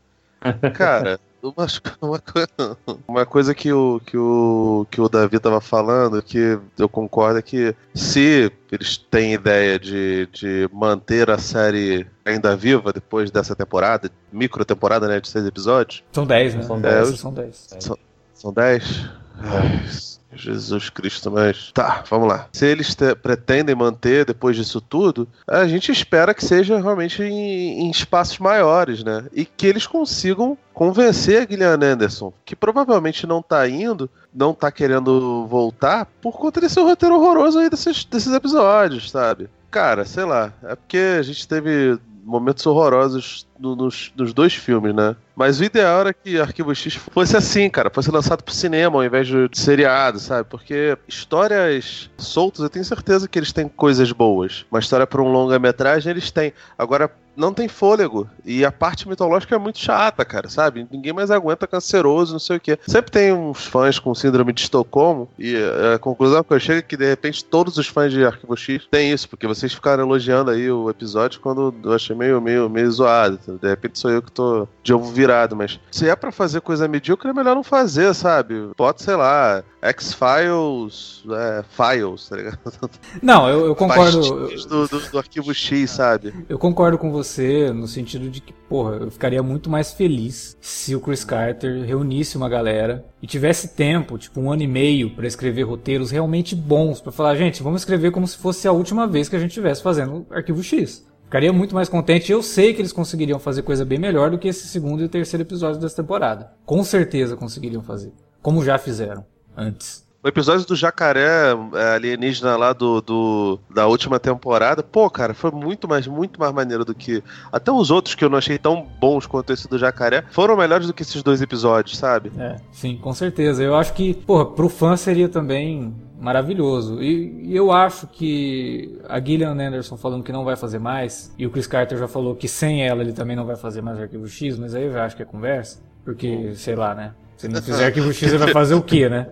Cara, 0.73 1.19
uma, 1.49 1.67
uma, 2.01 2.77
uma, 3.07 3.25
coisa 3.25 3.53
que 3.53 3.71
o, 3.71 4.01
que, 4.05 4.17
o, 4.17 4.85
que 4.89 4.99
o 4.99 5.09
Davi 5.09 5.39
tava 5.39 5.61
falando, 5.61 6.21
que 6.21 6.59
eu 6.77 6.89
concordo, 6.89 7.39
é 7.39 7.41
que 7.41 7.75
se 7.93 8.51
eles 8.71 8.97
têm 8.97 9.33
ideia 9.33 9.77
de, 9.77 10.27
de 10.31 10.69
manter 10.73 11.29
a 11.29 11.37
série 11.37 12.07
ainda 12.25 12.55
viva 12.55 12.91
depois 12.91 13.29
dessa 13.29 13.55
temporada, 13.55 14.09
micro 14.31 14.65
temporada, 14.65 15.07
né, 15.07 15.19
de 15.19 15.29
seis 15.29 15.45
episódios. 15.45 16.03
São 16.11 16.25
dez, 16.25 16.55
né? 16.55 16.63
São 16.63 16.81
dez. 16.81 17.09
É, 17.09 17.15
são 17.15 17.33
dez. 17.33 17.67
São, 17.79 17.97
são 18.33 18.53
dez? 18.53 19.09
É. 19.43 20.15
Jesus 20.35 20.89
Cristo, 20.89 21.31
mas. 21.31 21.71
Tá, 21.73 22.03
vamos 22.09 22.27
lá. 22.27 22.47
Se 22.51 22.65
eles 22.65 22.93
te... 22.93 23.15
pretendem 23.15 23.75
manter 23.75 24.25
depois 24.25 24.55
disso 24.55 24.81
tudo, 24.81 25.27
a 25.47 25.65
gente 25.67 25.91
espera 25.91 26.33
que 26.33 26.43
seja 26.43 26.79
realmente 26.79 27.23
em, 27.23 27.85
em 27.85 27.89
espaços 27.89 28.37
maiores, 28.39 29.03
né? 29.03 29.25
E 29.33 29.45
que 29.45 29.65
eles 29.65 29.87
consigam 29.87 30.57
convencer 30.73 31.43
a 31.43 31.49
Gillian 31.49 31.79
Anderson, 31.81 32.33
que 32.43 32.55
provavelmente 32.55 33.25
não 33.25 33.41
tá 33.41 33.67
indo, 33.67 34.09
não 34.33 34.53
tá 34.53 34.71
querendo 34.71 35.47
voltar, 35.47 36.05
por 36.21 36.33
conta 36.37 36.59
desse 36.59 36.79
roteiro 36.81 37.15
horroroso 37.15 37.59
aí 37.59 37.69
desses, 37.69 38.03
desses 38.03 38.33
episódios, 38.33 39.09
sabe? 39.09 39.49
Cara, 39.71 40.05
sei 40.05 40.25
lá, 40.25 40.53
é 40.63 40.75
porque 40.75 40.97
a 41.19 41.21
gente 41.21 41.47
teve 41.47 41.97
momentos 42.25 42.65
horrorosos 42.65 43.47
no, 43.59 43.75
nos, 43.75 44.11
nos, 44.17 44.33
dois 44.33 44.55
filmes, 44.55 44.93
né? 44.95 45.15
Mas 45.35 45.59
o 45.59 45.63
ideal 45.63 46.01
era 46.01 46.13
que 46.13 46.39
Arquivo 46.39 46.73
X 46.73 46.95
fosse 46.95 47.37
assim, 47.37 47.69
cara, 47.69 47.91
fosse 47.91 48.09
lançado 48.09 48.43
pro 48.43 48.53
cinema 48.53 48.97
ao 48.97 49.05
invés 49.05 49.27
de, 49.27 49.47
seriado, 49.53 50.19
sabe? 50.19 50.49
Porque 50.49 50.97
histórias 51.07 52.09
soltas, 52.17 52.61
eu 52.61 52.69
tenho 52.69 52.83
certeza 52.83 53.27
que 53.27 53.37
eles 53.37 53.53
têm 53.53 53.67
coisas 53.67 54.11
boas. 54.11 54.65
Uma 54.71 54.79
história 54.79 55.05
para 55.05 55.21
um 55.21 55.31
longa-metragem 55.31 56.09
eles 56.09 56.31
têm. 56.31 56.51
Agora, 56.77 57.11
não 57.35 57.53
tem 57.53 57.67
fôlego. 57.67 58.29
E 58.43 58.63
a 58.65 58.71
parte 58.71 59.07
mitológica 59.07 59.55
é 59.55 59.57
muito 59.57 59.79
chata, 59.79 60.23
cara, 60.23 60.49
sabe? 60.49 60.87
Ninguém 60.91 61.13
mais 61.13 61.31
aguenta 61.31 61.67
canceroso, 61.67 62.33
não 62.33 62.39
sei 62.39 62.57
o 62.57 62.59
quê. 62.59 62.77
Sempre 62.87 63.11
tem 63.11 63.33
uns 63.33 63.65
fãs 63.65 63.99
com 63.99 64.13
síndrome 64.13 64.53
de 64.53 64.61
Estocolmo, 64.61 65.29
e 65.37 65.55
a 65.93 65.99
conclusão 65.99 66.43
que 66.43 66.53
eu 66.53 66.59
chego 66.59 66.79
é 66.79 66.81
que 66.81 66.97
de 66.97 67.07
repente 67.07 67.43
todos 67.43 67.77
os 67.77 67.87
fãs 67.87 68.11
de 68.11 68.25
Arquivo 68.25 68.55
X 68.55 68.87
têm 68.89 69.11
isso, 69.11 69.29
porque 69.29 69.47
vocês 69.47 69.73
ficaram 69.73 70.03
elogiando 70.03 70.51
aí 70.51 70.69
o 70.69 70.89
episódio 70.89 71.39
quando 71.39 71.73
eu 71.83 71.93
achei 71.93 72.15
meio, 72.15 72.41
meio, 72.41 72.69
meio 72.69 72.91
zoado. 72.91 73.39
De 73.61 73.67
repente 73.67 73.99
sou 73.99 74.11
eu 74.11 74.21
que 74.21 74.31
tô 74.31 74.67
de 74.83 74.93
ovo 74.93 75.11
virado, 75.11 75.55
mas 75.55 75.79
se 75.91 76.07
é 76.07 76.15
para 76.15 76.31
fazer 76.31 76.61
coisa 76.61 76.87
medíocre, 76.87 77.29
é 77.29 77.33
melhor 77.33 77.55
não 77.55 77.63
fazer, 77.63 78.13
sabe? 78.13 78.69
Pode, 78.75 79.01
sei 79.01 79.15
lá, 79.15 79.63
X-Files, 79.85 81.23
é, 81.29 81.63
Files, 81.69 82.27
tá 82.27 82.35
ligado? 82.35 82.59
Não, 83.21 83.47
eu, 83.47 83.67
eu 83.67 83.75
concordo. 83.75 84.19
Do, 84.19 84.87
do, 84.87 85.11
do 85.11 85.17
arquivo 85.17 85.53
X, 85.53 85.91
sabe? 85.91 86.33
Eu 86.49 86.57
concordo 86.57 86.97
com 86.97 87.11
você 87.11 87.71
no 87.71 87.87
sentido 87.87 88.29
de 88.29 88.41
que, 88.41 88.51
porra, 88.51 88.95
eu 88.95 89.11
ficaria 89.11 89.43
muito 89.43 89.69
mais 89.69 89.93
feliz 89.93 90.57
se 90.59 90.95
o 90.95 90.99
Chris 90.99 91.23
Carter 91.23 91.85
reunisse 91.85 92.35
uma 92.35 92.49
galera 92.49 93.05
e 93.21 93.27
tivesse 93.27 93.75
tempo, 93.75 94.17
tipo 94.17 94.39
um 94.39 94.51
ano 94.51 94.63
e 94.63 94.67
meio, 94.67 95.11
para 95.11 95.27
escrever 95.27 95.63
roteiros 95.63 96.09
realmente 96.09 96.55
bons, 96.55 96.99
para 96.99 97.11
falar, 97.11 97.35
gente, 97.35 97.61
vamos 97.61 97.81
escrever 97.81 98.11
como 98.11 98.27
se 98.27 98.37
fosse 98.37 98.67
a 98.67 98.71
última 98.71 99.05
vez 99.05 99.29
que 99.29 99.35
a 99.35 99.39
gente 99.39 99.51
estivesse 99.51 99.83
fazendo 99.83 100.25
Arquivo 100.31 100.63
X. 100.63 101.05
Ficaria 101.25 101.51
muito 101.51 101.75
mais 101.75 101.89
contente. 101.89 102.31
Eu 102.31 102.41
sei 102.41 102.73
que 102.73 102.81
eles 102.81 102.93
conseguiriam 102.93 103.39
fazer 103.39 103.63
coisa 103.63 103.83
bem 103.83 103.99
melhor 103.99 104.29
do 104.29 104.37
que 104.37 104.47
esse 104.47 104.67
segundo 104.67 105.03
e 105.03 105.09
terceiro 105.09 105.43
episódio 105.43 105.81
dessa 105.81 106.01
temporada. 106.01 106.53
Com 106.65 106.83
certeza 106.83 107.35
conseguiriam 107.35 107.81
fazer. 107.81 108.13
Como 108.41 108.63
já 108.63 108.77
fizeram 108.77 109.25
antes. 109.55 110.05
O 110.25 110.27
episódio 110.27 110.65
do 110.65 110.75
jacaré 110.75 111.51
é, 111.75 111.93
alienígena 111.93 112.57
lá 112.57 112.73
do, 112.73 112.99
do, 112.99 113.59
da 113.69 113.85
última 113.85 114.19
temporada, 114.19 114.81
pô, 114.81 115.07
cara, 115.07 115.35
foi 115.35 115.51
muito 115.51 115.87
mais, 115.87 116.07
muito 116.07 116.39
mais 116.39 116.51
maneiro 116.51 116.83
do 116.83 116.95
que. 116.95 117.23
Até 117.51 117.71
os 117.71 117.91
outros 117.91 118.15
que 118.15 118.25
eu 118.25 118.29
não 118.31 118.39
achei 118.39 118.57
tão 118.57 118.87
bons 118.99 119.27
quanto 119.27 119.53
esse 119.53 119.69
do 119.69 119.77
jacaré 119.77 120.23
foram 120.31 120.57
melhores 120.57 120.87
do 120.87 120.95
que 120.95 121.03
esses 121.03 121.21
dois 121.21 121.43
episódios, 121.43 121.95
sabe? 121.95 122.31
É, 122.39 122.55
sim, 122.71 122.97
com 122.97 123.13
certeza. 123.13 123.61
Eu 123.61 123.75
acho 123.75 123.93
que, 123.93 124.15
porra, 124.15 124.47
pro 124.47 124.67
fã 124.67 124.97
seria 124.97 125.29
também 125.29 125.93
maravilhoso. 126.19 127.03
E, 127.03 127.51
e, 127.51 127.55
eu 127.55 127.71
acho 127.71 128.07
que 128.07 128.99
a 129.07 129.19
Gillian 129.19 129.51
Anderson 129.51 129.95
falando 129.95 130.23
que 130.23 130.31
não 130.31 130.43
vai 130.43 130.55
fazer 130.55 130.79
mais, 130.79 131.31
e 131.37 131.45
o 131.45 131.51
Chris 131.51 131.67
Carter 131.67 131.99
já 131.99 132.07
falou 132.07 132.35
que 132.35 132.47
sem 132.47 132.83
ela 132.83 133.03
ele 133.03 133.13
também 133.13 133.35
não 133.35 133.45
vai 133.45 133.55
fazer 133.55 133.83
mais 133.83 133.99
Arquivo 133.99 134.27
X, 134.27 134.57
mas 134.57 134.73
aí 134.73 134.85
eu 134.85 134.91
já 134.91 135.05
acho 135.05 135.15
que 135.15 135.21
é 135.21 135.25
conversa. 135.25 135.83
Porque, 136.03 136.55
sei 136.55 136.75
lá, 136.75 136.95
né? 136.95 137.13
Se 137.37 137.47
não 137.47 137.61
fizer 137.61 137.85
Arquivo 137.85 138.13
X, 138.13 138.29
ele 138.29 138.37
vai 138.37 138.51
fazer 138.51 138.75
o 138.75 138.81
quê, 138.81 139.09
né? 139.09 139.27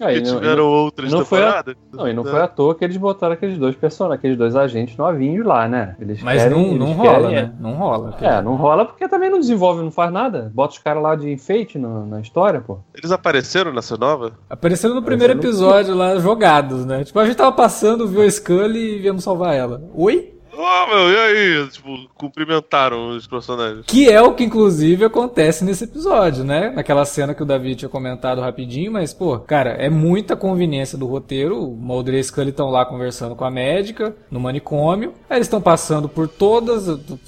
Aí, 0.00 0.20
não, 0.20 0.34
tiveram 0.34 0.66
outras 0.66 1.10
não. 1.10 1.24
Foi 1.24 1.42
a, 1.42 1.64
não, 1.92 2.08
e 2.08 2.12
não 2.12 2.24
foi 2.24 2.40
à 2.40 2.48
toa 2.48 2.74
que 2.74 2.84
eles 2.84 2.96
botaram 2.96 3.34
aqueles 3.34 3.58
dois 3.58 3.76
personagens, 3.76 4.18
aqueles 4.18 4.36
dois 4.36 4.56
agentes 4.56 4.96
novinhos 4.96 5.46
lá, 5.46 5.68
né? 5.68 5.96
Eles 6.00 6.22
Mas 6.22 6.42
querem, 6.42 6.76
não, 6.76 6.86
não 6.86 6.92
rola, 6.94 7.28
querem, 7.28 7.34
né? 7.34 7.52
Não 7.60 7.72
rola. 7.74 8.16
É, 8.20 8.42
não 8.42 8.56
rola 8.56 8.84
porque 8.84 9.08
também 9.08 9.30
não 9.30 9.38
desenvolve, 9.38 9.82
não 9.82 9.90
faz 9.90 10.12
nada. 10.12 10.50
Bota 10.52 10.74
os 10.74 10.78
caras 10.78 11.02
lá 11.02 11.14
de 11.14 11.30
enfeite 11.30 11.78
no, 11.78 12.06
na 12.06 12.20
história, 12.20 12.60
pô. 12.60 12.78
Eles 12.94 13.10
apareceram 13.10 13.72
nessa 13.72 13.96
nova? 13.96 14.32
Apareceram 14.50 14.94
no 14.94 15.02
primeiro 15.02 15.34
episódio 15.34 15.94
lá, 15.94 16.18
jogados, 16.18 16.84
né? 16.84 17.04
Tipo, 17.04 17.18
a 17.20 17.26
gente 17.26 17.36
tava 17.36 17.52
passando, 17.52 18.08
viu 18.08 18.22
a 18.22 18.30
Scully 18.30 18.96
e 18.96 18.98
viemos 18.98 19.22
salvar 19.22 19.54
ela. 19.54 19.82
Oi? 19.94 20.33
Oh, 20.56 20.86
meu, 20.86 21.10
e 21.10 21.16
aí? 21.16 21.68
Tipo, 21.68 22.08
cumprimentaram 22.14 23.10
os 23.10 23.26
personagens. 23.26 23.84
Que 23.86 24.10
é 24.10 24.20
o 24.20 24.34
que, 24.34 24.44
inclusive, 24.44 25.04
acontece 25.04 25.64
nesse 25.64 25.84
episódio, 25.84 26.44
né? 26.44 26.70
Naquela 26.70 27.04
cena 27.04 27.34
que 27.34 27.42
o 27.42 27.46
David 27.46 27.76
tinha 27.76 27.88
comentado 27.88 28.40
rapidinho, 28.40 28.92
mas, 28.92 29.12
pô, 29.12 29.38
cara, 29.38 29.70
é 29.70 29.88
muita 29.88 30.36
conveniência 30.36 30.98
do 30.98 31.06
roteiro. 31.06 31.62
O 31.62 31.76
Mulder 31.76 32.14
e 32.14 32.24
Scully 32.24 32.50
estão 32.50 32.70
lá 32.70 32.84
conversando 32.84 33.34
com 33.36 33.44
a 33.44 33.50
médica, 33.50 34.16
no 34.30 34.40
manicômio. 34.40 35.14
Aí 35.28 35.38
eles 35.38 35.46
estão 35.46 35.60
passando 35.60 36.08
por 36.08 36.28
todas, 36.28 36.86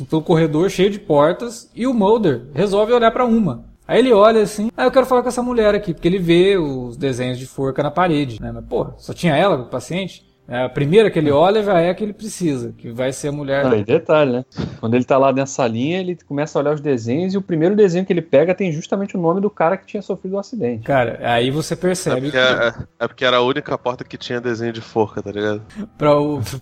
pelo 0.08 0.22
corredor 0.22 0.70
cheio 0.70 0.90
de 0.90 0.98
portas, 0.98 1.70
e 1.74 1.86
o 1.86 1.94
Mulder 1.94 2.46
resolve 2.54 2.92
olhar 2.92 3.10
para 3.10 3.24
uma. 3.24 3.64
Aí 3.88 4.00
ele 4.00 4.12
olha 4.12 4.42
assim, 4.42 4.68
ah, 4.76 4.84
eu 4.84 4.90
quero 4.90 5.06
falar 5.06 5.22
com 5.22 5.28
essa 5.28 5.42
mulher 5.42 5.74
aqui, 5.74 5.94
porque 5.94 6.08
ele 6.08 6.18
vê 6.18 6.58
os 6.58 6.96
desenhos 6.96 7.38
de 7.38 7.46
forca 7.46 7.82
na 7.82 7.90
parede, 7.90 8.42
né? 8.42 8.50
Mas, 8.52 8.64
pô, 8.64 8.88
só 8.98 9.12
tinha 9.12 9.36
ela, 9.36 9.56
o 9.56 9.66
paciente? 9.66 10.26
É, 10.48 10.64
a 10.64 10.68
primeira 10.68 11.10
que 11.10 11.18
ele 11.18 11.30
olha 11.30 11.62
já 11.62 11.80
é 11.80 11.90
a 11.90 11.94
que 11.94 12.04
ele 12.04 12.12
precisa, 12.12 12.72
que 12.76 12.90
vai 12.90 13.12
ser 13.12 13.28
a 13.28 13.32
mulher. 13.32 13.66
Ah, 13.66 13.76
e 13.76 13.84
detalhe, 13.84 14.32
né? 14.32 14.44
Quando 14.78 14.94
ele 14.94 15.04
tá 15.04 15.18
lá 15.18 15.32
nessa 15.32 15.66
linha, 15.66 15.98
ele 15.98 16.16
começa 16.26 16.58
a 16.58 16.62
olhar 16.62 16.74
os 16.74 16.80
desenhos 16.80 17.34
e 17.34 17.38
o 17.38 17.42
primeiro 17.42 17.74
desenho 17.74 18.06
que 18.06 18.12
ele 18.12 18.22
pega 18.22 18.54
tem 18.54 18.70
justamente 18.70 19.16
o 19.16 19.20
nome 19.20 19.40
do 19.40 19.50
cara 19.50 19.76
que 19.76 19.86
tinha 19.86 20.02
sofrido 20.02 20.34
o 20.34 20.36
um 20.36 20.38
acidente. 20.38 20.84
Cara, 20.84 21.18
aí 21.22 21.50
você 21.50 21.74
percebe. 21.74 22.28
É 22.28 22.30
porque, 22.30 22.38
que... 22.38 22.38
é, 22.38 22.86
é 23.00 23.08
porque, 23.08 23.24
era 23.24 23.38
a 23.38 23.42
única 23.42 23.76
porta 23.76 24.04
que 24.04 24.16
tinha 24.16 24.40
desenho 24.40 24.72
de 24.72 24.80
forca, 24.80 25.22
tá 25.22 25.32
ligado? 25.32 25.62
pra, 25.98 26.10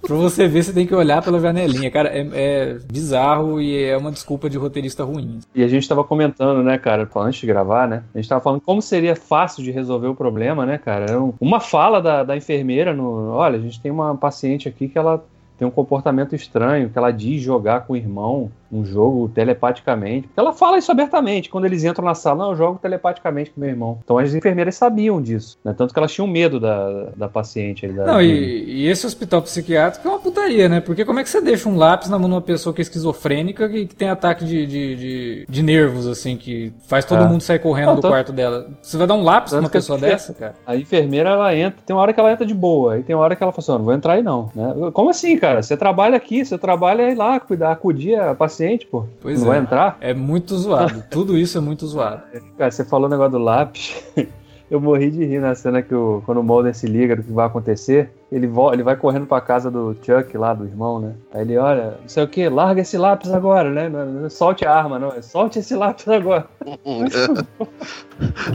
pra 0.01 0.17
você 0.17 0.49
ver, 0.49 0.63
você 0.63 0.73
tem 0.73 0.87
que 0.87 0.95
olhar 0.95 1.23
pela 1.23 1.39
janelinha. 1.39 1.91
Cara, 1.91 2.09
é, 2.09 2.27
é, 2.33 2.79
bizarro 2.91 3.61
e 3.61 3.85
é 3.85 3.97
uma 3.97 4.11
desculpa 4.11 4.49
de 4.49 4.57
roteirista 4.57 5.05
ruim. 5.05 5.41
E 5.55 5.63
a 5.63 5.69
gente 5.69 5.89
tava 5.89 6.03
comentando, 6.05 6.63
né, 6.63 6.79
cara, 6.79 7.09
antes 7.17 7.41
de 7.41 7.47
gravar, 7.47 7.87
né? 7.87 8.03
A 8.15 8.19
gente 8.19 8.29
tava 8.29 8.41
falando 8.41 8.61
como 8.61 8.81
seria 8.81 9.15
fácil 9.15 9.63
de 9.63 9.71
resolver 9.71 10.09
o 10.09 10.15
problema, 10.15 10.65
né, 10.65 10.79
cara? 10.79 11.07
Uma 11.41 11.61
fala 11.61 12.01
da, 12.01 12.23
da 12.23 12.37
enfermeira 12.37 12.95
no. 12.95 13.31
Olha, 13.31 13.59
a 13.59 13.61
gente 13.61 13.74
tem 13.81 13.91
uma 13.91 14.17
paciente 14.17 14.69
aqui 14.69 14.89
que 14.89 14.99
ela 14.99 15.25
tem 15.57 15.67
um 15.67 15.71
comportamento 15.71 16.35
estranho, 16.35 16.91
que 16.91 16.99
ela 16.99 17.11
diz 17.11 17.41
jogar 17.41 17.87
com 17.87 17.93
o 17.93 17.97
irmão 17.97 18.51
um 18.75 18.85
jogo 18.85 19.29
telepaticamente. 19.29 20.29
Ela 20.37 20.53
fala 20.53 20.79
isso 20.79 20.91
abertamente. 20.91 21.49
Quando 21.49 21.65
eles 21.65 21.85
entram 21.85 22.05
na 22.05 22.15
sala, 22.15 22.45
não, 22.45 22.51
eu 22.51 22.57
jogo 22.57 22.79
telepaticamente 22.81 23.51
com 23.51 23.61
meu 23.61 23.71
irmão. 23.71 23.99
Então 24.03 24.19
as 24.19 24.35
enfermeiras 24.35 24.75
sabiam 24.75 25.23
disso. 25.23 25.59
Né? 25.65 25.75
Tanto 25.77 25.93
que 25.93 25.99
elas 25.99 26.13
tinham 26.13 26.27
medo 26.27 26.59
da, 26.59 27.11
da 27.17 27.29
paciente. 27.29 27.87
Da, 27.87 28.05
não, 28.05 28.23
e, 28.23 28.65
e, 28.65 28.89
esse 28.89 29.07
hospital 29.07 29.43
psiquiátrico 29.43 30.07
é 30.07 30.11
uma 30.11 30.19
putaria, 30.19 30.69
né? 30.69 30.81
Porque 30.81 31.05
como 31.05 31.21
é 31.21 31.23
que 31.23 31.29
você 31.29 31.41
deixa 31.41 31.69
um 31.69 31.77
lápis 31.77 32.09
na 32.09 32.19
mão 32.19 32.29
de 32.29 32.35
uma 32.35 32.41
pessoa 32.41 32.75
que 32.75 32.81
é 32.81 32.85
esquizofrênica 32.85 33.67
e 33.67 33.87
que 33.87 33.95
tem 33.95 34.09
ataque 34.09 34.45
de, 34.45 34.67
de, 34.67 34.97
de, 34.97 35.47
de 35.49 35.63
nervos, 35.63 36.07
assim, 36.07 36.37
que 36.37 36.73
faz 36.87 37.05
todo 37.05 37.23
é. 37.23 37.27
mundo 37.27 37.41
sair 37.41 37.59
correndo 37.59 37.87
não, 37.87 37.95
do 37.97 38.03
tanto... 38.03 38.11
quarto 38.13 38.33
dela? 38.33 38.69
Você 38.83 38.97
vai 38.97 39.07
dar 39.07 39.15
um 39.15 39.23
lápis 39.23 39.53
pra 39.53 39.61
uma 39.61 39.71
pessoa 39.71 39.99
dessa, 39.99 40.35
cara? 40.35 40.55
A 40.67 40.77
enfermeira, 40.77 41.31
ela 41.31 41.55
entra, 41.55 41.81
tem 41.85 41.95
uma 41.95 42.03
hora 42.03 42.13
que 42.13 42.21
ela 42.21 42.33
entra 42.33 42.47
de 42.47 42.55
boa, 42.55 42.95
aí 42.95 43.03
tem 43.03 43.15
uma 43.15 43.23
hora 43.23 43.37
que 43.37 43.43
ela 43.43 43.53
fala 43.53 43.63
assim, 43.63 43.73
não 43.73 43.85
vou 43.85 43.95
entrar 43.95 44.15
aí 44.15 44.23
não. 44.23 44.51
Né? 44.55 44.91
Como 44.93 45.11
assim, 45.11 45.39
cara? 45.39 45.63
Você 45.63 45.77
trabalha 45.77 46.17
aqui, 46.17 46.45
você 46.45 46.59
trabalha 46.59 47.07
aí 47.07 47.15
lá, 47.15 47.39
cuidar, 47.39 47.73
acudir 47.73 48.19
a 48.19 48.35
paciente, 48.35 48.64
pô. 48.91 49.07
Pois 49.21 49.41
não 49.41 49.49
é. 49.49 49.51
vai 49.51 49.59
entrar? 49.59 49.97
É 50.01 50.15
muito 50.15 50.57
zoado. 50.57 51.05
Tudo 51.11 51.37
isso 51.37 51.59
é 51.59 51.61
muito 51.61 51.87
zoado. 51.87 52.23
Cara, 52.59 52.71
você 52.71 52.85
falou 52.85 53.07
o 53.07 53.11
negócio 53.11 53.33
do 53.33 53.39
lápis. 53.39 54.03
Eu 54.71 54.81
morri 54.81 55.11
de 55.11 55.25
rir 55.25 55.41
na 55.41 55.55
cena 55.55 55.83
que 55.83 55.95
o, 55.95 56.23
quando 56.25 56.39
o 56.39 56.43
Mulder 56.43 56.75
se 56.75 56.87
liga 56.87 57.15
do 57.15 57.23
que 57.23 57.31
vai 57.31 57.47
acontecer. 57.47 58.11
Ele, 58.33 58.47
vo, 58.47 58.73
ele 58.73 58.83
vai 58.83 58.97
correndo 58.97 59.27
pra 59.27 59.41
casa 59.41 59.71
do 59.71 59.95
Chuck 60.03 60.37
lá, 60.39 60.55
do 60.55 60.65
irmão, 60.65 60.99
né? 60.99 61.15
Aí 61.33 61.43
ele 61.43 61.59
olha, 61.59 61.99
não 62.01 62.09
sei 62.09 62.25
o 62.25 62.29
que, 62.29 62.49
larga 62.49 62.81
esse 62.81 62.97
lápis 62.97 63.31
agora, 63.31 63.71
né? 63.71 63.89
Não, 63.89 64.07
não, 64.07 64.31
solte 64.31 64.67
a 64.67 64.75
arma, 64.75 64.99
não. 64.99 65.13
É 65.13 65.21
solte 65.21 65.59
esse 65.59 65.77
lápis 65.77 66.09
agora. 66.09 66.47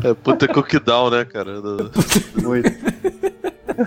é, 0.03 0.09
é 0.09 0.13
puta 0.15 0.47
cookdown, 0.47 1.11
né, 1.11 1.25
cara? 1.25 1.51
Muito. 2.41 2.69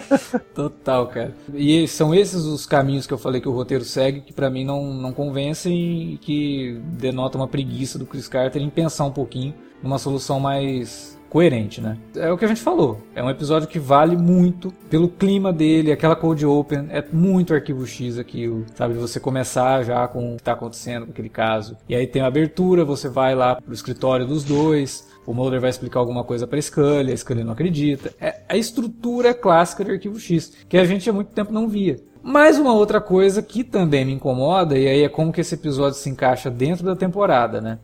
Total, 0.54 1.06
cara. 1.08 1.34
E 1.54 1.86
são 1.88 2.14
esses 2.14 2.44
os 2.44 2.66
caminhos 2.66 3.06
que 3.06 3.12
eu 3.12 3.18
falei 3.18 3.40
que 3.40 3.48
o 3.48 3.52
roteiro 3.52 3.84
segue 3.84 4.20
que 4.20 4.32
para 4.32 4.50
mim 4.50 4.64
não, 4.64 4.92
não 4.94 5.12
convencem 5.12 6.14
e 6.14 6.18
que 6.18 6.80
denota 6.84 7.38
uma 7.38 7.48
preguiça 7.48 7.98
do 7.98 8.06
Chris 8.06 8.28
Carter 8.28 8.62
em 8.62 8.70
pensar 8.70 9.04
um 9.04 9.12
pouquinho 9.12 9.54
numa 9.82 9.98
solução 9.98 10.38
mais 10.38 11.18
coerente, 11.32 11.80
né? 11.80 11.96
É 12.14 12.30
o 12.30 12.36
que 12.36 12.44
a 12.44 12.48
gente 12.48 12.60
falou. 12.60 13.00
É 13.14 13.22
um 13.22 13.30
episódio 13.30 13.66
que 13.66 13.78
vale 13.78 14.18
muito 14.18 14.70
pelo 14.90 15.08
clima 15.08 15.50
dele, 15.50 15.90
aquela 15.90 16.14
cold 16.14 16.44
open, 16.44 16.88
é 16.90 17.02
muito 17.10 17.54
arquivo 17.54 17.86
X 17.86 18.18
aquilo, 18.18 18.66
sabe? 18.74 18.92
Você 18.94 19.18
começar 19.18 19.82
já 19.82 20.06
com 20.06 20.34
o 20.34 20.36
que 20.36 20.42
tá 20.42 20.52
acontecendo 20.52 21.06
com 21.06 21.12
aquele 21.12 21.30
caso. 21.30 21.74
E 21.88 21.94
aí 21.94 22.06
tem 22.06 22.20
a 22.20 22.26
abertura, 22.26 22.84
você 22.84 23.08
vai 23.08 23.34
lá 23.34 23.54
pro 23.54 23.72
escritório 23.72 24.26
dos 24.26 24.44
dois, 24.44 25.08
o 25.26 25.32
Mulder 25.32 25.60
vai 25.60 25.70
explicar 25.70 26.00
alguma 26.00 26.24
coisa 26.24 26.46
para 26.46 26.60
Scully, 26.60 27.12
a 27.12 27.16
Scully 27.16 27.44
não 27.44 27.52
acredita. 27.52 28.12
É 28.20 28.42
a 28.48 28.56
estrutura 28.56 29.32
clássica 29.32 29.84
de 29.84 29.92
Arquivo 29.92 30.18
X, 30.18 30.52
que 30.68 30.76
a 30.76 30.84
gente 30.84 31.08
há 31.08 31.12
muito 31.12 31.32
tempo 31.32 31.52
não 31.52 31.68
via. 31.68 31.96
Mais 32.22 32.58
uma 32.58 32.72
outra 32.72 33.00
coisa 33.00 33.42
que 33.42 33.64
também 33.64 34.04
me 34.04 34.12
incomoda, 34.12 34.78
e 34.78 34.86
aí 34.86 35.02
é 35.02 35.08
como 35.08 35.32
que 35.32 35.40
esse 35.40 35.54
episódio 35.54 35.98
se 35.98 36.08
encaixa 36.08 36.50
dentro 36.50 36.84
da 36.84 36.94
temporada, 36.94 37.60
né? 37.60 37.78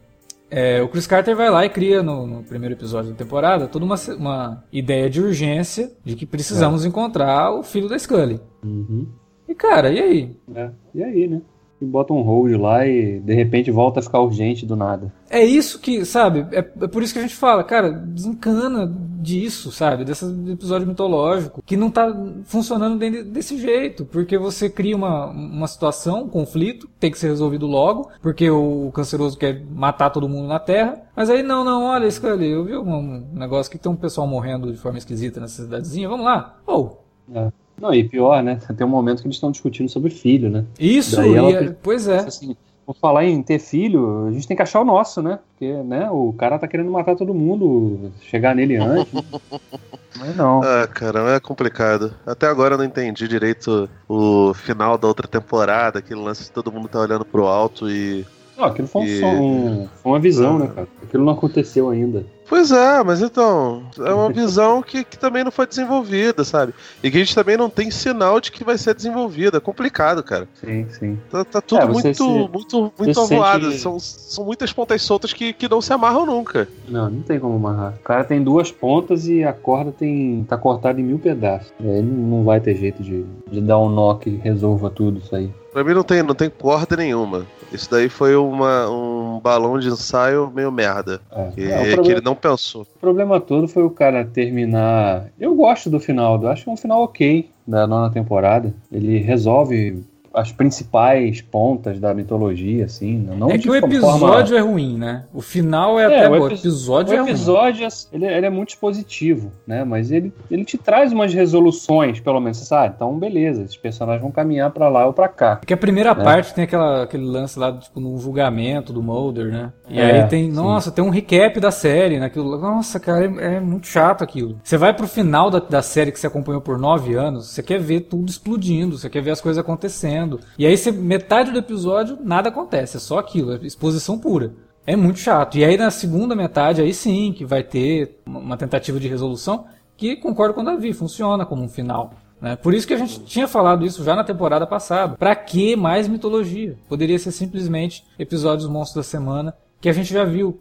É, 0.51 0.81
o 0.81 0.89
Chris 0.89 1.07
Carter 1.07 1.37
vai 1.37 1.51
lá 1.51 1.67
e 1.67 1.69
cria 1.69 2.03
no, 2.03 2.27
no 2.27 2.43
primeiro 2.43 2.75
episódio 2.75 3.11
da 3.11 3.17
temporada 3.17 3.67
toda 3.67 3.85
uma, 3.85 3.97
uma, 4.17 4.65
ideia 4.73 5.11
de 5.11 5.21
urgência 5.21 5.93
de 6.03 6.17
que 6.17 6.25
precisamos 6.25 6.85
é. 6.85 6.89
encontrar 6.89 7.53
o 7.53 7.63
filho 7.63 7.87
da 7.87 7.99
Scully. 7.99 8.41
Uhum. 8.65 9.07
E 9.47 9.55
cara, 9.55 9.91
e 9.91 10.01
aí? 10.01 10.37
É, 10.55 10.71
e 10.95 11.03
aí, 11.03 11.29
né? 11.29 11.43
E 11.81 11.85
bota 11.85 12.13
um 12.13 12.23
hold 12.23 12.53
lá 12.57 12.87
e 12.87 13.21
de 13.21 13.35
repente 13.35 13.71
volta 13.71 14.01
a 14.01 14.03
ficar 14.03 14.21
urgente 14.21 14.67
do 14.67 14.77
nada. 14.77 15.13
É 15.31 15.45
isso 15.45 15.79
que, 15.79 16.05
sabe? 16.05 16.47
É, 16.53 16.59
é 16.59 16.89
por 16.89 17.03
isso 17.03 17.13
que 17.13 17.19
a 17.19 17.23
gente 17.23 17.35
fala, 17.35 17.63
cara, 17.63 17.91
desencana 17.91 18.91
disso, 19.21 19.71
sabe? 19.71 20.05
Desse 20.05 20.25
episódio 20.51 20.87
mitológico 20.87 21.63
que 21.65 21.77
não 21.77 21.91
tá 21.91 22.15
funcionando 22.45 22.99
desse 23.25 23.59
jeito, 23.59 24.05
porque 24.05 24.39
você 24.39 24.69
cria 24.71 24.97
uma, 24.97 25.27
uma 25.27 25.67
situação, 25.67 26.25
um 26.25 26.29
conflito, 26.29 26.89
tem 26.99 27.11
que 27.11 27.19
ser 27.19 27.29
resolvido 27.29 27.67
logo, 27.67 28.11
porque 28.23 28.51
o 28.51 28.91
canceroso 28.93 29.37
quer 29.37 29.63
matar 29.71 30.11
todo 30.11 30.29
mundo 30.29 30.49
na 30.49 30.59
Terra, 30.59 31.03
mas 31.15 31.31
aí 31.31 31.43
não, 31.43 31.65
não, 31.65 31.85
olha, 31.85 32.11
Scully, 32.11 32.49
eu 32.49 32.65
vi 32.65 32.77
um 32.77 33.27
negócio 33.33 33.71
que 33.71 33.79
tem 33.79 33.91
um 33.91 33.97
pessoal 33.97 34.27
morrendo 34.27 34.73
de 34.73 34.79
forma 34.79 34.99
esquisita 34.99 35.41
nessa 35.41 35.63
cidadezinha, 35.63 36.09
vamos 36.09 36.25
lá. 36.25 36.59
Ou. 36.67 37.05
Oh. 37.33 37.39
É. 37.39 37.68
Não, 37.81 37.95
e 37.95 38.05
pior, 38.05 38.43
né? 38.43 38.59
Tem 38.77 38.87
um 38.87 38.91
momento 38.91 39.23
que 39.23 39.29
eles 39.29 39.37
estão 39.37 39.51
discutindo 39.51 39.89
sobre 39.89 40.11
filho, 40.11 40.51
né? 40.51 40.65
Isso, 40.79 41.17
Daí 41.17 41.35
ela, 41.35 41.51
é, 41.51 41.77
pois 41.83 42.09
é. 42.09 42.19
Assim, 42.19 42.57
por 42.85 42.97
falar 42.97 43.27
em 43.27 43.43
ter 43.43 43.59
filho, 43.59 44.27
a 44.27 44.33
gente 44.33 44.49
tem 44.49 44.57
que 44.57 44.63
achar 44.63 44.81
o 44.81 44.85
nosso, 44.85 45.21
né? 45.21 45.39
Porque, 45.51 45.71
né, 45.83 46.09
o 46.11 46.33
cara 46.33 46.59
tá 46.59 46.67
querendo 46.67 46.91
matar 46.91 47.15
todo 47.15 47.35
mundo, 47.35 48.11
chegar 48.23 48.55
nele 48.55 48.77
antes. 48.77 49.13
Mas 50.19 50.35
não. 50.35 50.63
Ah, 50.63 50.87
cara, 50.87 51.37
é 51.37 51.39
complicado. 51.41 52.15
Até 52.27 52.47
agora 52.47 52.75
eu 52.75 52.79
não 52.79 52.85
entendi 52.85 53.29
direito 53.29 53.89
o 54.09 54.53
final 54.55 54.97
da 54.97 55.07
outra 55.07 55.29
temporada, 55.29 55.99
aquele 55.99 56.21
lance 56.21 56.45
de 56.45 56.51
todo 56.51 56.73
mundo 56.73 56.89
tá 56.89 56.99
olhando 56.99 57.25
pro 57.25 57.47
alto 57.47 57.91
e. 57.91 58.25
Não, 58.57 58.65
aquilo 58.65 58.89
foi, 58.89 59.03
um 59.03 59.05
e... 59.05 59.21
som, 59.21 59.89
foi 60.03 60.13
uma 60.13 60.19
visão, 60.19 60.59
né, 60.59 60.67
cara? 60.75 60.89
Aquilo 61.03 61.25
não 61.25 61.35
aconteceu 61.35 61.91
ainda. 61.91 62.25
Pois 62.49 62.71
é, 62.73 63.03
mas 63.05 63.21
então, 63.21 63.83
é 63.99 64.13
uma 64.13 64.33
visão 64.33 64.83
que, 64.83 65.05
que 65.05 65.19
também 65.19 65.45
não 65.45 65.51
foi 65.51 65.67
desenvolvida, 65.67 66.45
sabe? 66.45 66.73
E 67.03 67.11
que 67.11 67.17
a 67.17 67.21
gente 67.21 67.35
também 67.35 67.57
não 67.57 67.69
tem 67.69 67.91
sinal 67.91 68.41
de 68.41 68.51
que 68.51 68.65
vai 68.65 68.79
ser 68.79 68.95
desenvolvida. 68.95 69.59
É 69.59 69.61
complicado, 69.61 70.23
cara. 70.23 70.49
Sim, 70.55 70.87
sim. 70.91 71.19
Tá, 71.31 71.45
tá 71.45 71.61
tudo 71.61 71.83
é, 71.83 71.87
muito, 71.87 72.15
se, 72.15 72.23
muito, 72.23 72.93
muito 72.99 73.21
avoado. 73.21 73.71
São, 73.73 73.99
são 73.99 74.45
muitas 74.45 74.73
pontas 74.73 75.03
soltas 75.03 75.33
que, 75.33 75.53
que 75.53 75.69
não 75.69 75.83
se 75.83 75.93
amarram 75.93 76.25
nunca. 76.25 76.67
Não, 76.89 77.11
não 77.11 77.23
tem 77.23 77.39
como 77.39 77.57
amarrar. 77.57 77.95
O 78.01 78.03
cara 78.03 78.25
tem 78.25 78.43
duas 78.43 78.73
pontas 78.73 79.29
e 79.29 79.45
a 79.45 79.53
corda 79.53 79.93
tem 79.93 80.45
tá 80.49 80.57
cortada 80.57 80.99
em 81.01 81.05
mil 81.05 81.19
pedaços. 81.19 81.73
Aí 81.81 82.03
não 82.03 82.45
vai 82.45 82.61
ter 82.61 82.75
jeito 82.77 83.03
de, 83.03 83.27
de 83.51 83.61
dar 83.61 83.79
um 83.79 83.91
nó 83.91 84.15
que 84.15 84.31
resolva 84.37 84.89
tudo 84.89 85.19
isso 85.19 85.37
aí. 85.37 85.51
Pra 85.73 85.85
mim 85.85 85.93
não 85.93 86.03
tem, 86.03 86.23
não 86.23 86.35
tem 86.35 86.49
corda 86.49 86.97
nenhuma. 86.97 87.47
Isso 87.73 87.91
daí 87.91 88.09
foi 88.09 88.35
uma, 88.35 88.89
um 88.89 89.39
balão 89.39 89.79
de 89.79 89.89
ensaio 89.89 90.51
meio 90.55 90.73
merda. 90.73 91.21
É. 91.31 91.51
Que, 91.51 91.65
é, 91.65 91.77
problema, 91.77 92.03
que, 92.03 92.11
ele 92.13 92.21
não 92.23 92.35
pensou. 92.39 92.83
O 92.83 92.99
problema 92.99 93.41
todo 93.41 93.69
foi 93.69 93.83
o 93.83 93.91
cara 93.91 94.25
terminar. 94.25 95.29
Eu 95.39 95.55
gosto 95.55 95.91
do 95.91 96.01
final, 96.01 96.41
eu 96.43 96.49
acho 96.49 96.71
um 96.71 96.77
final 96.77 97.03
ok 97.03 97.49
da 97.67 97.87
nona 97.87 98.11
temporada. 98.11 98.73
Ele 98.91 99.19
resolve 99.19 100.03
as 100.33 100.53
principais 100.53 101.41
pontas 101.41 101.99
da 101.99 102.15
mitologia, 102.15 102.85
assim. 102.85 103.19
Não 103.19 103.51
é 103.51 103.59
que 103.59 103.69
o 103.69 103.75
episódio 103.75 104.19
forma... 104.19 104.57
é 104.57 104.61
ruim, 104.61 104.97
né? 104.97 105.25
O 105.33 105.41
final 105.41 105.99
é, 105.99 106.03
é 106.03 106.07
até 106.07 106.31
o, 106.31 106.37
epi... 106.37 106.55
o 106.55 106.59
episódio 106.59 107.15
o 107.15 107.17
é 107.17 107.23
episódio 107.23 107.81
ruim. 107.83 107.93
Ele, 108.13 108.27
ele, 108.27 108.47
é 108.47 108.51
muito 108.51 108.71
expositivo, 108.71 109.51
né? 109.67 109.85
Mas 109.85 110.11
ele, 110.11 110.33
ele 110.51 110.65
te 110.65 110.79
traz 110.79 111.13
umas 111.13 111.33
resoluções, 111.33 112.21
pelo 112.21 112.41
menos, 112.41 112.59
você 112.59 112.65
sabe? 112.65 112.95
Então, 112.97 113.19
beleza, 113.19 113.63
esses 113.63 113.77
personagens 113.77 114.23
vão 114.23 114.31
caminhar 114.31 114.71
para 114.71 114.89
lá 114.89 115.07
ou 115.07 115.13
para 115.13 115.29
cá. 115.29 115.57
Porque 115.57 115.75
a 115.75 115.77
primeira 115.77 116.15
né? 116.15 116.25
parte 116.25 116.55
tem 116.55 116.65
aquela, 116.65 117.05
aquele 117.05 117.25
lance 117.25 117.59
lá, 117.59 117.73
tipo, 117.73 118.01
no 118.01 118.19
julgamento 118.19 118.93
do 118.93 119.03
Mulder, 119.03 119.47
né? 119.47 119.73
E 119.89 119.99
é, 119.99 120.23
aí 120.23 120.29
tem, 120.29 120.47
sim. 120.47 120.53
nossa, 120.53 120.91
tem 120.91 121.05
um 121.05 121.11
recap 121.11 121.59
da 121.59 121.71
série, 121.71 122.19
né? 122.19 122.31
Nossa, 122.37 123.01
cara, 123.01 123.25
é, 123.25 123.57
é, 123.57 123.61
muito 123.61 123.87
chato 123.87 124.23
aquilo. 124.23 124.59
Você 124.63 124.77
vai 124.77 124.93
pro 124.93 125.09
final 125.09 125.51
da, 125.51 125.59
da 125.59 125.83
série 125.83 126.13
que 126.13 126.21
você 126.21 126.27
acompanhou 126.27 126.61
por 126.61 126.79
nove 126.79 127.15
anos, 127.15 127.49
você 127.49 127.63
quer 127.63 127.81
ver 127.81 128.01
tudo 128.03 128.29
explodindo, 128.29 128.99
você 128.99 129.09
quer 129.09 129.23
ver 129.23 129.31
as 129.31 129.41
coisas 129.41 129.59
acontecendo. 129.59 130.18
E 130.59 130.67
aí 130.67 130.77
você, 130.77 130.91
metade 130.91 131.53
do 131.53 131.59
episódio, 131.59 132.19
nada 132.23 132.49
acontece, 132.49 132.97
é 132.97 133.01
só 133.01 133.19
aquilo, 133.19 133.53
é 133.53 133.57
exposição 133.63 134.19
pura. 134.19 134.53
É 134.87 134.97
muito 134.97 135.19
chato. 135.19 135.59
E 135.59 135.65
aí 135.65 135.77
na 135.77 135.91
segunda 135.91 136.35
metade, 136.35 136.81
aí 136.81 136.95
sim, 136.95 137.33
que 137.37 137.45
vai 137.45 137.63
ter 137.63 138.21
uma 138.25 138.57
tentativa 138.57 138.99
de 138.99 139.07
resolução, 139.07 139.67
que 139.97 140.17
concordo 140.17 140.55
com 140.55 140.63
o 140.63 140.65
Davi, 140.65 140.93
funciona 140.93 141.45
como 141.45 141.63
um 141.63 141.69
final. 141.69 142.15
Né? 142.41 142.57
Por 142.57 142.73
isso 142.73 142.87
que 142.87 142.95
a 142.95 142.99
gente 142.99 143.21
tinha 143.25 143.49
falado 143.49 143.85
isso 143.85 144.03
já 144.05 144.15
na 144.15 144.25
temporada 144.25 144.67
passada. 144.67 145.17
Pra 145.17 145.35
que 145.35 145.77
mais 145.77 146.09
mitologia? 146.09 146.77
Poderia 146.89 147.19
ser 147.19 147.33
simplesmente 147.33 148.05
episódios 148.19 148.69
monstros 148.69 149.05
da 149.05 149.11
semana 149.11 149.55
que 149.81 149.89
a 149.89 149.93
gente 149.93 150.13
já 150.13 150.25
viu 150.25 150.59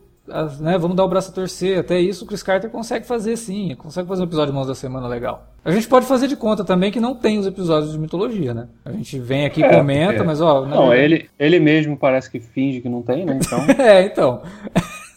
né, 0.60 0.78
vamos 0.78 0.96
dar 0.96 1.06
o 1.06 1.08
braço 1.08 1.32
a 1.32 1.34
torcer. 1.34 1.80
Até 1.80 2.00
isso 2.00 2.26
o 2.26 2.28
Chris 2.28 2.44
Carter 2.44 2.70
consegue 2.70 3.06
fazer 3.06 3.36
sim, 3.38 3.76
consegue 3.76 4.08
fazer 4.08 4.22
um 4.22 4.26
episódio 4.26 4.52
de 4.52 4.56
Mãos 4.56 4.68
da 4.68 4.76
Semana 4.76 5.08
legal. 5.08 5.48
A 5.63 5.72
gente 5.72 5.88
pode 5.88 6.06
fazer 6.06 6.28
de 6.28 6.36
conta 6.36 6.63
também 6.63 6.92
que 6.92 7.00
não 7.00 7.16
tem 7.16 7.38
os 7.38 7.46
episódios 7.46 7.92
de 7.92 8.00
mitologia, 8.00 8.54
né? 8.54 8.68
A 8.86 8.92
gente 8.92 9.20
vem 9.20 9.46
aqui 9.46 9.62
e 9.62 9.70
comenta, 9.70 10.22
é. 10.22 10.24
mas 10.24 10.40
ó. 10.40 10.66
Não, 10.66 10.94
ele, 10.94 11.30
ele 11.38 11.60
mesmo 11.60 11.98
parece 11.98 12.30
que 12.30 12.40
finge 12.40 12.80
que 12.82 12.90
não 12.90 13.02
tem, 13.02 13.26
né? 13.26 13.40
Então. 13.42 13.60
é, 13.84 14.04
então. 14.04 14.42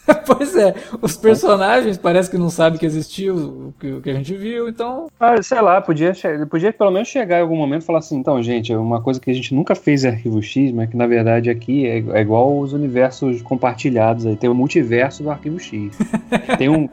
pois 0.26 0.56
é, 0.56 0.74
os 1.00 1.16
personagens 1.16 1.96
parece 1.96 2.30
que 2.30 2.38
não 2.38 2.50
sabem 2.50 2.78
que 2.78 2.86
existiu 2.86 3.72
o 3.80 4.00
que, 4.00 4.10
a 4.10 4.14
gente 4.14 4.34
viu, 4.34 4.68
então. 4.68 5.08
Ah, 5.18 5.40
sei 5.42 5.60
lá, 5.60 5.80
podia, 5.80 6.12
podia 6.48 6.72
pelo 6.72 6.90
menos 6.90 7.08
chegar 7.08 7.38
em 7.38 7.42
algum 7.42 7.56
momento 7.56 7.82
e 7.82 7.84
falar 7.84 7.98
assim, 8.00 8.16
então, 8.16 8.42
gente, 8.42 8.74
uma 8.74 9.00
coisa 9.00 9.20
que 9.20 9.30
a 9.30 9.34
gente 9.34 9.54
nunca 9.54 9.74
fez 9.74 10.04
em 10.04 10.08
Arquivo 10.08 10.42
X, 10.42 10.72
mas 10.72 10.90
que 10.90 10.96
na 10.96 11.06
verdade 11.06 11.50
aqui 11.50 11.86
é, 11.86 11.98
é 11.98 12.20
igual 12.20 12.58
os 12.58 12.72
universos 12.72 13.42
compartilhados 13.42 14.26
aí. 14.26 14.36
Tem 14.36 14.50
o 14.50 14.54
multiverso 14.54 15.22
do 15.22 15.30
Arquivo 15.30 15.58
X. 15.58 15.96
tem 16.58 16.68
um, 16.68 16.88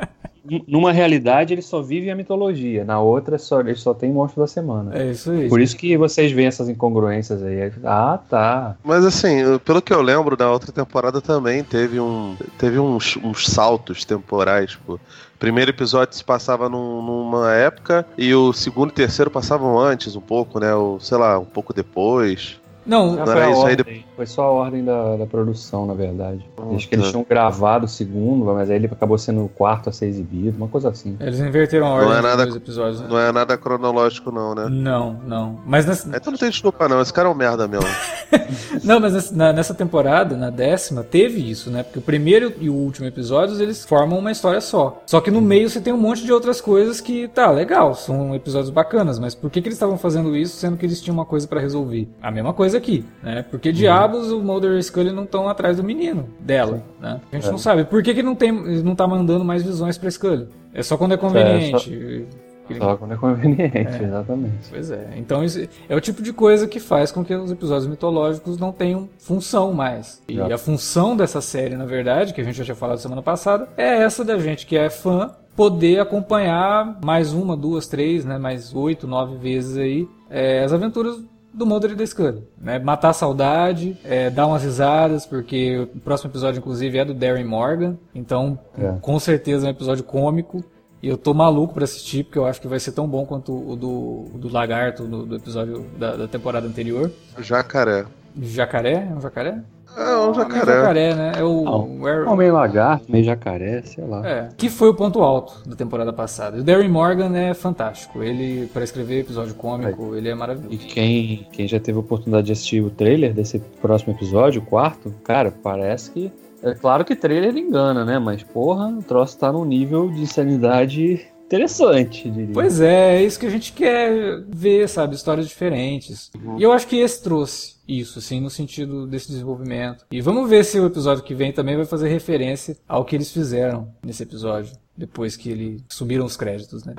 numa 0.67 0.91
realidade 0.91 1.53
ele 1.53 1.61
só 1.61 1.81
vive 1.81 2.09
a 2.09 2.15
mitologia, 2.15 2.83
na 2.83 2.99
outra 2.99 3.37
só, 3.37 3.59
ele 3.59 3.75
só 3.75 3.93
tem 3.93 4.11
monstro 4.11 4.41
da 4.41 4.47
semana. 4.47 4.97
É 4.97 5.11
isso 5.11 5.31
aí. 5.31 5.49
Por 5.49 5.59
isso 5.59 5.75
que 5.75 5.97
vocês 5.97 6.31
veem 6.31 6.47
essas 6.47 6.69
incongruências 6.69 7.43
aí. 7.43 7.71
Ah, 7.83 8.19
tá. 8.29 8.75
Mas 8.83 9.05
assim, 9.05 9.57
pelo 9.65 9.81
que 9.81 9.93
eu 9.93 10.01
lembro, 10.01 10.37
da 10.37 10.51
outra 10.51 10.71
temporada 10.71 11.21
também 11.21 11.63
teve, 11.63 11.99
um, 11.99 12.35
teve 12.57 12.79
uns, 12.79 13.17
uns 13.17 13.47
saltos 13.47 14.05
temporais, 14.05 14.71
tipo. 14.71 14.99
Primeiro 15.39 15.69
episódio 15.69 16.15
se 16.17 16.23
passava 16.23 16.67
num, 16.67 16.99
numa 16.99 17.53
época 17.53 18.03
e 18.17 18.33
o 18.33 18.51
segundo 18.51 18.89
e 18.89 18.93
terceiro 18.93 19.29
passavam 19.29 19.77
antes 19.77 20.15
um 20.15 20.21
pouco, 20.21 20.59
né? 20.59 20.73
Ou, 20.73 20.99
sei 20.99 21.15
lá, 21.15 21.37
um 21.37 21.45
pouco 21.45 21.73
depois. 21.75 22.59
Não, 22.87 23.15
não 23.15 23.25
foi, 23.25 23.51
isso 23.51 23.59
ordem, 23.59 23.85
aí 23.87 24.05
foi 24.15 24.25
só 24.25 24.43
a 24.43 24.51
ordem 24.51 24.83
da, 24.83 25.17
da 25.17 25.25
produção, 25.25 25.85
na 25.85 25.93
verdade. 25.93 26.47
Acho 26.73 26.87
que 26.87 26.95
eles 26.95 27.09
tinham 27.09 27.25
gravado 27.27 27.85
o 27.85 27.87
segundo, 27.87 28.45
mas 28.45 28.69
aí 28.69 28.77
ele 28.77 28.87
acabou 28.87 29.17
sendo 29.17 29.43
o 29.43 29.49
quarto 29.49 29.89
a 29.89 29.91
ser 29.91 30.07
exibido, 30.07 30.57
uma 30.57 30.67
coisa 30.67 30.89
assim. 30.89 31.17
Eles 31.19 31.39
inverteram 31.39 31.87
a 31.87 31.91
ordem 31.91 32.09
não 32.09 32.17
é 32.17 32.21
nada, 32.21 32.45
dos 32.45 32.55
episódios. 32.55 33.01
Né? 33.01 33.07
Não 33.09 33.19
é 33.19 33.31
nada 33.31 33.57
cronológico, 33.57 34.31
não, 34.31 34.55
né? 34.55 34.67
Não, 34.69 35.13
não. 35.25 35.59
Mas 35.65 35.85
nessa... 35.85 36.07
Então 36.15 36.31
não 36.31 36.39
tem 36.39 36.49
desculpa, 36.49 36.87
não. 36.87 37.01
Esse 37.01 37.11
cara 37.11 37.27
é 37.27 37.31
um 37.31 37.35
merda 37.35 37.67
mesmo. 37.67 37.89
não, 38.83 38.99
mas 38.99 39.13
nessa, 39.13 39.53
nessa 39.53 39.73
temporada, 39.73 40.37
na 40.37 40.49
décima, 40.49 41.03
teve 41.03 41.49
isso, 41.49 41.69
né? 41.69 41.83
Porque 41.83 41.99
o 41.99 42.01
primeiro 42.01 42.53
e 42.59 42.69
o 42.69 42.73
último 42.73 43.05
episódios, 43.05 43.59
eles 43.59 43.85
formam 43.85 44.19
uma 44.19 44.31
história 44.31 44.61
só. 44.61 45.01
Só 45.05 45.19
que 45.19 45.29
no 45.29 45.41
meio 45.41 45.69
você 45.69 45.81
tem 45.81 45.93
um 45.93 45.97
monte 45.97 46.23
de 46.23 46.31
outras 46.31 46.61
coisas 46.61 47.01
que, 47.01 47.27
tá, 47.27 47.51
legal, 47.51 47.93
são 47.93 48.33
episódios 48.33 48.69
bacanas, 48.69 49.19
mas 49.19 49.35
por 49.35 49.49
que, 49.49 49.61
que 49.61 49.67
eles 49.67 49.75
estavam 49.75 49.97
fazendo 49.97 50.35
isso 50.35 50.55
sendo 50.57 50.77
que 50.77 50.85
eles 50.85 51.01
tinham 51.01 51.15
uma 51.15 51.25
coisa 51.25 51.47
para 51.47 51.59
resolver? 51.59 52.07
A 52.21 52.31
mesma 52.31 52.53
coisa 52.53 52.76
aqui, 52.77 53.05
né? 53.21 53.43
Porque 53.49 53.71
diabos 53.71 54.31
o 54.31 54.41
Mulder 54.41 54.77
e 54.77 54.83
Scully 54.83 55.11
não 55.11 55.23
estão 55.23 55.49
atrás 55.49 55.77
do 55.77 55.83
menino 55.83 56.29
dela, 56.39 56.83
né? 56.99 57.19
A 57.31 57.35
gente 57.35 57.47
é. 57.47 57.51
não 57.51 57.57
sabe. 57.57 57.83
Por 57.83 58.01
que, 58.03 58.13
que 58.13 58.23
não, 58.23 58.35
tem, 58.35 58.51
não 58.83 58.95
tá 58.95 59.07
mandando 59.07 59.43
mais 59.43 59.63
visões 59.63 59.97
pra 59.97 60.09
Scully? 60.09 60.47
É 60.73 60.83
só 60.83 60.97
quando 60.97 61.13
é 61.13 61.17
conveniente. 61.17 61.93
É, 61.93 62.25
só... 62.25 62.47
Só 62.75 62.97
quando 62.97 63.13
é 63.13 63.17
conveniente, 63.17 63.71
é. 63.71 64.03
exatamente. 64.03 64.67
Pois 64.69 64.91
é. 64.91 65.13
Então 65.15 65.41
é 65.87 65.95
o 65.95 66.01
tipo 66.01 66.21
de 66.21 66.33
coisa 66.33 66.67
que 66.67 66.79
faz 66.79 67.11
com 67.11 67.23
que 67.23 67.33
os 67.33 67.49
episódios 67.51 67.87
mitológicos 67.87 68.57
não 68.57 68.71
tenham 68.71 69.07
função 69.17 69.71
mais. 69.71 70.21
E 70.27 70.39
a 70.39 70.57
função 70.57 71.15
dessa 71.15 71.39
série, 71.39 71.75
na 71.75 71.85
verdade, 71.85 72.33
que 72.33 72.41
a 72.41 72.43
gente 72.43 72.57
já 72.57 72.65
tinha 72.65 72.75
falado 72.75 72.97
semana 72.97 73.21
passada, 73.21 73.69
é 73.77 74.03
essa 74.03 74.23
da 74.23 74.37
gente 74.37 74.65
que 74.65 74.75
é 74.75 74.89
fã 74.89 75.31
poder 75.55 75.99
acompanhar 75.99 76.99
mais 77.03 77.33
uma, 77.33 77.55
duas, 77.55 77.87
três, 77.87 78.23
né, 78.23 78.37
mais 78.37 78.75
oito, 78.75 79.07
nove 79.07 79.37
vezes 79.37 79.77
aí 79.77 80.07
é, 80.29 80.63
as 80.63 80.73
aventuras 80.73 81.19
do 81.57 81.65
Mulder 81.65 81.91
e 81.91 81.95
da 81.95 82.05
Scully. 82.05 82.43
Né? 82.57 82.79
Matar 82.79 83.09
a 83.09 83.13
saudade, 83.13 83.97
é, 84.03 84.29
dar 84.29 84.47
umas 84.47 84.63
risadas, 84.63 85.25
porque 85.25 85.77
o 85.77 85.99
próximo 85.99 86.29
episódio, 86.29 86.59
inclusive, 86.59 86.97
é 86.97 87.03
do 87.03 87.13
Darren 87.13 87.45
Morgan. 87.45 87.97
Então, 88.13 88.59
é. 88.77 88.93
com 89.01 89.19
certeza 89.19 89.65
é 89.65 89.67
um 89.67 89.71
episódio 89.71 90.03
cômico. 90.03 90.63
E 91.01 91.07
eu 91.07 91.17
tô 91.17 91.33
maluco 91.33 91.75
para 91.75 91.83
assistir, 91.83 92.23
porque 92.23 92.39
eu 92.39 92.45
acho 92.45 92.59
que 92.59 92.67
vai 92.67 92.79
ser 92.79 92.91
tão 92.91 93.07
bom 93.07 93.25
quanto 93.25 93.53
o 93.53 93.75
do, 93.75 94.25
do 94.33 94.49
Lagarto, 94.49 95.03
do, 95.05 95.25
do 95.27 95.35
episódio 95.35 95.85
da, 95.97 96.15
da, 96.15 96.27
temporada 96.27 96.65
anterior. 96.65 97.11
Jacaré. 97.39 98.05
Jacaré? 98.35 99.07
É 99.11 99.15
um 99.15 99.21
jacaré? 99.21 99.61
É 99.97 100.17
um 100.17 100.33
jacaré. 100.33 100.59
É 100.59 100.63
um 100.63 100.81
jacaré, 100.81 101.15
né? 101.15 101.31
É 101.37 101.43
o. 101.43 102.27
Ah, 102.27 102.35
meio 102.35 102.53
lagarto, 102.53 103.11
meio 103.11 103.23
jacaré, 103.23 103.81
sei 103.81 104.05
lá. 104.05 104.27
É. 104.27 104.49
Que 104.55 104.69
foi 104.69 104.89
o 104.89 104.93
ponto 104.93 105.21
alto 105.23 105.67
da 105.67 105.75
temporada 105.75 106.13
passada. 106.13 106.57
O 106.57 106.63
Darren 106.63 106.89
Morgan 106.89 107.35
é 107.35 107.53
fantástico. 107.53 108.21
Ele, 108.21 108.67
para 108.67 108.83
escrever 108.83 109.21
episódio 109.21 109.55
cômico, 109.55 110.13
é. 110.13 110.19
ele 110.19 110.29
é 110.29 110.35
maravilhoso. 110.35 110.75
E 110.75 110.77
quem, 110.77 111.47
quem 111.51 111.67
já 111.67 111.79
teve 111.79 111.97
a 111.97 112.01
oportunidade 112.01 112.45
de 112.45 112.51
assistir 112.51 112.81
o 112.81 112.91
trailer 112.91 113.33
desse 113.33 113.59
próximo 113.81 114.13
episódio, 114.13 114.61
o 114.61 114.65
quarto, 114.65 115.13
cara, 115.23 115.51
parece 115.51 116.11
que. 116.11 116.31
É 116.61 116.73
claro 116.73 117.05
que 117.05 117.15
trailer 117.15 117.55
engana, 117.55 118.03
né? 118.05 118.19
Mas, 118.19 118.43
porra, 118.43 118.87
o 118.87 119.01
troço 119.03 119.37
tá 119.37 119.51
num 119.51 119.65
nível 119.65 120.09
de 120.09 120.21
insanidade 120.21 121.27
interessante, 121.47 122.29
diria. 122.29 122.53
Pois 122.53 122.79
é, 122.79 123.15
é 123.15 123.23
isso 123.23 123.39
que 123.39 123.45
a 123.45 123.49
gente 123.49 123.73
quer 123.73 124.43
ver, 124.47 124.87
sabe? 124.87 125.15
Histórias 125.15 125.47
diferentes. 125.47 126.29
Uhum. 126.35 126.59
E 126.59 126.63
eu 126.63 126.71
acho 126.71 126.87
que 126.87 126.97
esse 126.97 127.23
trouxe 127.23 127.77
isso, 127.87 128.19
assim, 128.19 128.41
no 128.41 128.49
sentido 128.49 129.07
desse 129.07 129.29
desenvolvimento. 129.29 130.05
E 130.11 130.21
vamos 130.21 130.49
ver 130.49 130.65
se 130.65 130.79
o 130.79 130.85
episódio 130.85 131.23
que 131.23 131.33
vem 131.33 131.53
também 131.53 131.75
vai 131.75 131.85
fazer 131.85 132.09
referência 132.09 132.77
ao 132.87 133.05
que 133.05 133.15
eles 133.15 133.31
fizeram 133.31 133.93
nesse 134.03 134.23
episódio, 134.23 134.73
depois 134.95 135.37
que 135.37 135.49
eles 135.49 135.81
subiram 135.89 136.25
os 136.25 136.35
créditos, 136.35 136.83
né? 136.83 136.93